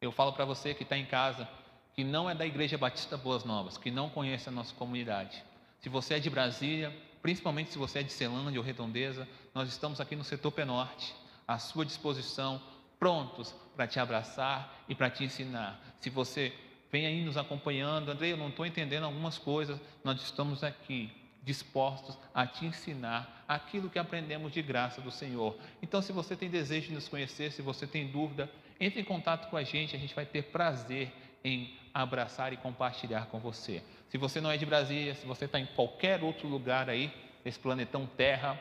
Eu 0.00 0.12
falo 0.12 0.32
para 0.32 0.44
você 0.44 0.72
que 0.72 0.84
está 0.84 0.96
em 0.96 1.04
casa, 1.04 1.46
que 1.92 2.04
não 2.04 2.30
é 2.30 2.34
da 2.34 2.46
Igreja 2.46 2.78
Batista 2.78 3.16
Boas 3.16 3.44
Novas, 3.44 3.76
que 3.76 3.90
não 3.90 4.08
conhece 4.08 4.48
a 4.48 4.52
nossa 4.52 4.74
comunidade. 4.74 5.44
Se 5.80 5.88
você 5.88 6.14
é 6.14 6.20
de 6.20 6.30
Brasília, 6.30 6.96
principalmente 7.20 7.70
se 7.70 7.78
você 7.78 7.98
é 7.98 8.02
de 8.02 8.12
Celândia 8.12 8.60
ou 8.60 8.64
Redondeza, 8.64 9.28
nós 9.52 9.68
estamos 9.68 10.00
aqui 10.00 10.14
no 10.14 10.24
setor 10.24 10.52
Penorte, 10.52 11.14
à 11.46 11.58
sua 11.58 11.84
disposição, 11.84 12.62
prontos 12.98 13.54
para 13.74 13.86
te 13.86 13.98
abraçar 13.98 14.84
e 14.88 14.94
para 14.94 15.10
te 15.10 15.24
ensinar. 15.24 15.80
Se 15.98 16.08
você 16.08 16.54
vem 16.90 17.06
aí 17.06 17.24
nos 17.24 17.36
acompanhando, 17.36 18.10
Andrei, 18.10 18.32
eu 18.32 18.36
não 18.36 18.48
estou 18.48 18.66
entendendo 18.66 19.04
algumas 19.04 19.38
coisas, 19.38 19.80
nós 20.02 20.20
estamos 20.22 20.64
aqui 20.64 21.10
dispostos 21.42 22.18
a 22.34 22.46
te 22.46 22.66
ensinar 22.66 23.44
aquilo 23.48 23.88
que 23.88 23.98
aprendemos 23.98 24.52
de 24.52 24.62
graça 24.62 25.00
do 25.00 25.10
Senhor. 25.10 25.56
Então, 25.82 26.02
se 26.02 26.12
você 26.12 26.36
tem 26.36 26.50
desejo 26.50 26.88
de 26.88 26.94
nos 26.94 27.08
conhecer, 27.08 27.50
se 27.52 27.62
você 27.62 27.86
tem 27.86 28.06
dúvida, 28.06 28.50
entre 28.78 29.00
em 29.00 29.04
contato 29.04 29.48
com 29.48 29.56
a 29.56 29.62
gente, 29.62 29.96
a 29.96 29.98
gente 29.98 30.14
vai 30.14 30.26
ter 30.26 30.44
prazer 30.44 31.12
em 31.42 31.74
abraçar 31.92 32.52
e 32.52 32.56
compartilhar 32.56 33.26
com 33.26 33.38
você. 33.38 33.82
Se 34.08 34.18
você 34.18 34.40
não 34.40 34.50
é 34.50 34.56
de 34.56 34.66
Brasília, 34.66 35.14
se 35.14 35.26
você 35.26 35.46
está 35.46 35.58
em 35.58 35.66
qualquer 35.66 36.22
outro 36.22 36.48
lugar 36.48 36.88
aí, 36.90 37.12
nesse 37.44 37.58
planetão 37.58 38.06
Terra, 38.06 38.60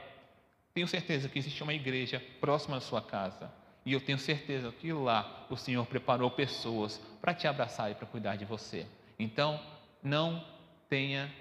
tenho 0.74 0.88
certeza 0.88 1.28
que 1.28 1.40
existe 1.40 1.62
uma 1.62 1.74
igreja 1.74 2.24
próxima 2.40 2.78
à 2.78 2.82
sua 2.82 3.02
casa. 3.02 3.52
E 3.86 3.94
eu 3.94 4.00
tenho 4.00 4.18
certeza 4.18 4.72
que 4.72 4.94
lá 4.94 5.46
o 5.50 5.58
Senhor 5.58 5.86
preparou 5.86 6.30
pessoas 6.30 7.02
para 7.22 7.34
te 7.34 7.48
abraçar 7.48 7.92
e 7.92 7.96
para 7.96 8.08
cuidar 8.08 8.36
de 8.36 8.46
você. 8.46 8.86
Então, 9.18 9.60
não 10.02 10.44
tenha, 10.88 11.32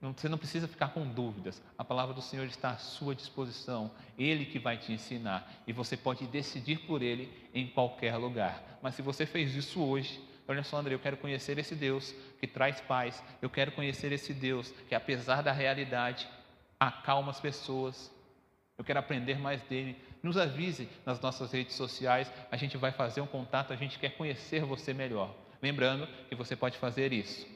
você 0.00 0.28
não 0.28 0.38
precisa 0.38 0.66
ficar 0.66 0.88
com 0.88 1.06
dúvidas. 1.06 1.62
A 1.76 1.84
palavra 1.84 2.14
do 2.14 2.22
Senhor 2.22 2.46
está 2.46 2.70
à 2.70 2.78
sua 2.78 3.14
disposição. 3.14 3.90
Ele 4.18 4.46
que 4.46 4.58
vai 4.58 4.76
te 4.76 4.92
ensinar. 4.92 5.50
E 5.66 5.72
você 5.72 5.96
pode 5.96 6.26
decidir 6.26 6.80
por 6.86 7.02
Ele 7.02 7.30
em 7.54 7.66
qualquer 7.66 8.16
lugar. 8.16 8.78
Mas 8.82 8.94
se 8.94 9.02
você 9.02 9.26
fez 9.26 9.54
isso 9.54 9.82
hoje, 9.82 10.20
Olha 10.48 10.62
só, 10.62 10.76
André, 10.76 10.94
eu 10.94 11.00
quero 11.00 11.16
conhecer 11.16 11.58
esse 11.58 11.74
Deus 11.74 12.14
que 12.38 12.46
traz 12.46 12.80
paz. 12.80 13.22
Eu 13.42 13.50
quero 13.50 13.72
conhecer 13.72 14.12
esse 14.12 14.32
Deus 14.32 14.70
que, 14.88 14.94
apesar 14.94 15.42
da 15.42 15.50
realidade, 15.50 16.28
acalma 16.78 17.30
as 17.30 17.40
pessoas. 17.40 18.12
Eu 18.78 18.84
quero 18.84 19.00
aprender 19.00 19.38
mais 19.38 19.60
dele. 19.62 19.96
Nos 20.26 20.36
avise 20.36 20.88
nas 21.04 21.20
nossas 21.20 21.52
redes 21.52 21.76
sociais. 21.76 22.28
A 22.50 22.56
gente 22.56 22.76
vai 22.76 22.90
fazer 22.90 23.20
um 23.20 23.28
contato. 23.28 23.72
A 23.72 23.76
gente 23.76 23.96
quer 23.96 24.16
conhecer 24.16 24.64
você 24.64 24.92
melhor. 24.92 25.32
Lembrando 25.62 26.04
que 26.28 26.34
você 26.34 26.56
pode 26.56 26.76
fazer 26.78 27.12
isso 27.12 27.46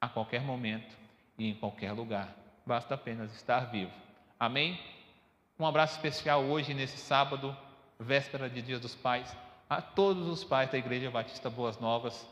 a 0.00 0.08
qualquer 0.08 0.40
momento 0.40 0.96
e 1.38 1.48
em 1.48 1.54
qualquer 1.54 1.92
lugar. 1.92 2.34
Basta 2.66 2.96
apenas 2.96 3.32
estar 3.36 3.70
vivo. 3.70 3.92
Amém? 4.36 4.80
Um 5.56 5.64
abraço 5.64 5.94
especial 5.94 6.42
hoje, 6.42 6.74
nesse 6.74 6.98
sábado, 6.98 7.56
véspera 8.00 8.50
de 8.50 8.60
Dia 8.62 8.80
dos 8.80 8.96
Pais 8.96 9.32
a 9.68 9.80
todos 9.80 10.26
os 10.26 10.42
pais 10.42 10.72
da 10.72 10.76
Igreja 10.76 11.08
Batista 11.08 11.48
Boas 11.48 11.78
Novas. 11.78 12.26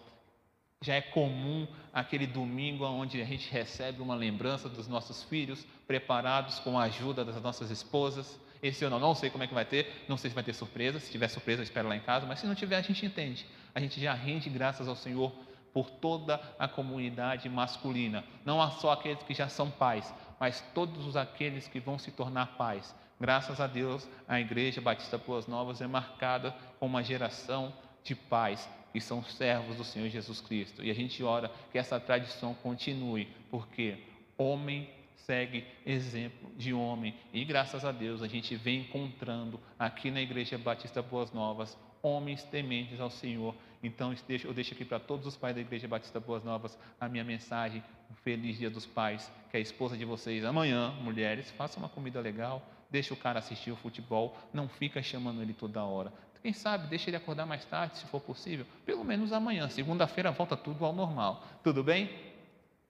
Já 0.83 0.95
é 0.95 1.01
comum 1.01 1.69
aquele 1.93 2.27
domingo 2.27 2.85
onde 2.85 3.23
a 3.23 3.25
gente 3.25 3.49
recebe 3.53 4.03
uma 4.03 4.17
lembrança 4.17 4.69
dos 4.69 4.89
nossos 4.89 5.23
filhos, 5.23 5.65
preparados 5.87 6.59
com 6.59 6.77
a 6.77 6.85
ajuda 6.85 7.25
das 7.25 7.41
nossas 7.41 7.71
esposas. 7.71 8.37
Esse 8.63 8.85
eu 8.85 8.91
não 8.91 9.15
sei 9.15 9.31
como 9.31 9.45
é 9.45 9.47
que 9.47 9.55
vai 9.55 9.65
ter, 9.65 10.05
não 10.09 10.17
sei 10.17 10.31
se 10.31 10.35
vai 10.35 10.45
ter 10.45 10.53
surpresa. 10.53 11.01
Se 11.01 11.11
tiver 11.11 11.29
surpresa, 11.29 11.61
eu 11.61 11.65
espero 11.65 11.89
lá 11.89 11.97
em 11.97 12.01
casa, 12.01 12.27
mas 12.27 12.41
se 12.41 12.47
não 12.47 12.55
tiver, 12.55 12.77
a 12.77 12.83
gente 12.83 13.05
entende. 13.05 13.47
A 13.75 13.81
gente 13.81 14.01
já 14.01 14.15
rende 14.15 14.51
graças 14.51 14.89
ao 14.89 14.97
Senhor 14.97 15.33
por 15.73 15.91
toda 15.91 16.41
a 16.59 16.67
comunidade 16.67 17.49
masculina, 17.49 18.25
não 18.45 18.59
só 18.73 18.93
aqueles 18.93 19.23
que 19.23 19.35
já 19.35 19.49
são 19.49 19.71
pais, 19.71 20.13
mas 20.41 20.61
todos 20.75 21.17
aqueles 21.17 21.69
que 21.69 21.79
vão 21.79 21.99
se 21.99 22.11
tornar 22.11 22.57
pais 22.57 22.95
Graças 23.21 23.61
a 23.61 23.67
Deus, 23.67 24.09
a 24.29 24.39
Igreja 24.39 24.81
Batista 24.81 25.19
Boas 25.19 25.49
Novas 25.49 25.81
é 25.81 25.89
marcada 25.89 26.55
com 26.79 26.87
uma 26.87 27.03
geração 27.03 27.75
de 28.05 28.15
pais 28.15 28.69
que 28.93 29.01
são 29.01 29.25
servos 29.25 29.77
do 29.77 29.83
Senhor 29.83 30.09
Jesus 30.09 30.41
Cristo. 30.41 30.85
E 30.85 30.91
a 30.91 30.95
gente 30.95 31.23
ora 31.25 31.51
que 31.73 31.79
essa 31.79 31.99
tradição 31.99 32.55
continue, 32.55 33.27
porque 33.51 33.99
homem 34.37 34.89
segue 35.27 35.65
exemplo 35.85 36.51
de 36.57 36.73
homem. 36.73 37.15
E 37.33 37.45
graças 37.45 37.85
a 37.85 37.93
Deus 37.93 38.23
a 38.23 38.29
gente 38.29 38.57
vem 38.57 38.81
encontrando 38.81 39.61
aqui 39.79 40.11
na 40.11 40.21
Igreja 40.21 40.57
Batista 40.59 41.03
Boas 41.03 41.33
Novas 41.33 41.77
homens 42.03 42.43
tementes 42.45 43.01
ao 43.01 43.11
Senhor. 43.11 43.55
Então 43.83 44.13
eu 44.45 44.53
deixo 44.53 44.75
aqui 44.75 44.85
para 44.85 44.99
todos 44.99 45.27
os 45.27 45.37
pais 45.37 45.55
da 45.55 45.61
Igreja 45.61 45.87
Batista 45.87 46.19
Boas 46.19 46.43
Novas 46.43 46.79
a 47.01 47.09
minha 47.09 47.25
mensagem, 47.25 47.83
um 48.11 48.15
feliz 48.15 48.59
dia 48.59 48.71
dos 48.71 48.87
pais, 48.87 49.31
que 49.51 49.57
a 49.57 49.61
esposa 49.61 49.97
de 49.97 50.05
vocês 50.05 50.45
amanhã, 50.45 50.91
mulheres, 51.01 51.51
faça 51.53 51.79
uma 51.79 51.89
comida 51.89 52.21
legal, 52.21 52.63
deixa 52.91 53.15
o 53.15 53.17
cara 53.17 53.39
assistir 53.39 53.71
o 53.71 53.77
futebol, 53.77 54.37
não 54.53 54.69
fica 54.69 55.03
chamando 55.03 55.43
ele 55.43 55.53
toda 55.53 55.85
hora. 55.85 56.13
Quem 56.43 56.53
sabe, 56.53 56.89
deixa 56.89 57.11
ele 57.11 57.17
acordar 57.17 57.47
mais 57.47 57.65
tarde, 57.65 57.99
se 57.99 58.07
for 58.07 58.21
possível, 58.21 58.65
pelo 58.87 59.05
menos 59.05 59.33
amanhã. 59.33 59.69
Segunda-feira 59.69 60.31
volta 60.31 60.57
tudo 60.57 60.85
ao 60.85 60.93
normal. 60.93 61.45
Tudo 61.63 61.83
bem? 61.83 62.11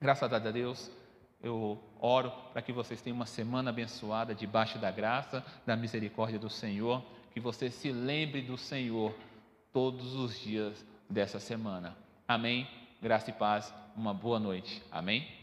Graças 0.00 0.32
a 0.32 0.38
Deus, 0.38 0.90
eu 1.42 1.78
oro 2.00 2.32
para 2.52 2.62
que 2.62 2.72
vocês 2.72 3.00
tenham 3.00 3.16
uma 3.16 3.26
semana 3.26 3.70
abençoada 3.70 4.34
debaixo 4.34 4.78
da 4.78 4.90
graça, 4.90 5.44
da 5.64 5.76
misericórdia 5.76 6.38
do 6.38 6.50
Senhor, 6.50 7.02
que 7.32 7.40
você 7.40 7.70
se 7.70 7.92
lembre 7.92 8.42
do 8.42 8.56
Senhor 8.56 9.14
todos 9.72 10.14
os 10.14 10.38
dias 10.38 10.84
dessa 11.08 11.38
semana. 11.38 11.96
Amém? 12.26 12.66
Graça 13.00 13.30
e 13.30 13.32
paz, 13.32 13.72
uma 13.96 14.12
boa 14.12 14.40
noite. 14.40 14.82
Amém? 14.90 15.37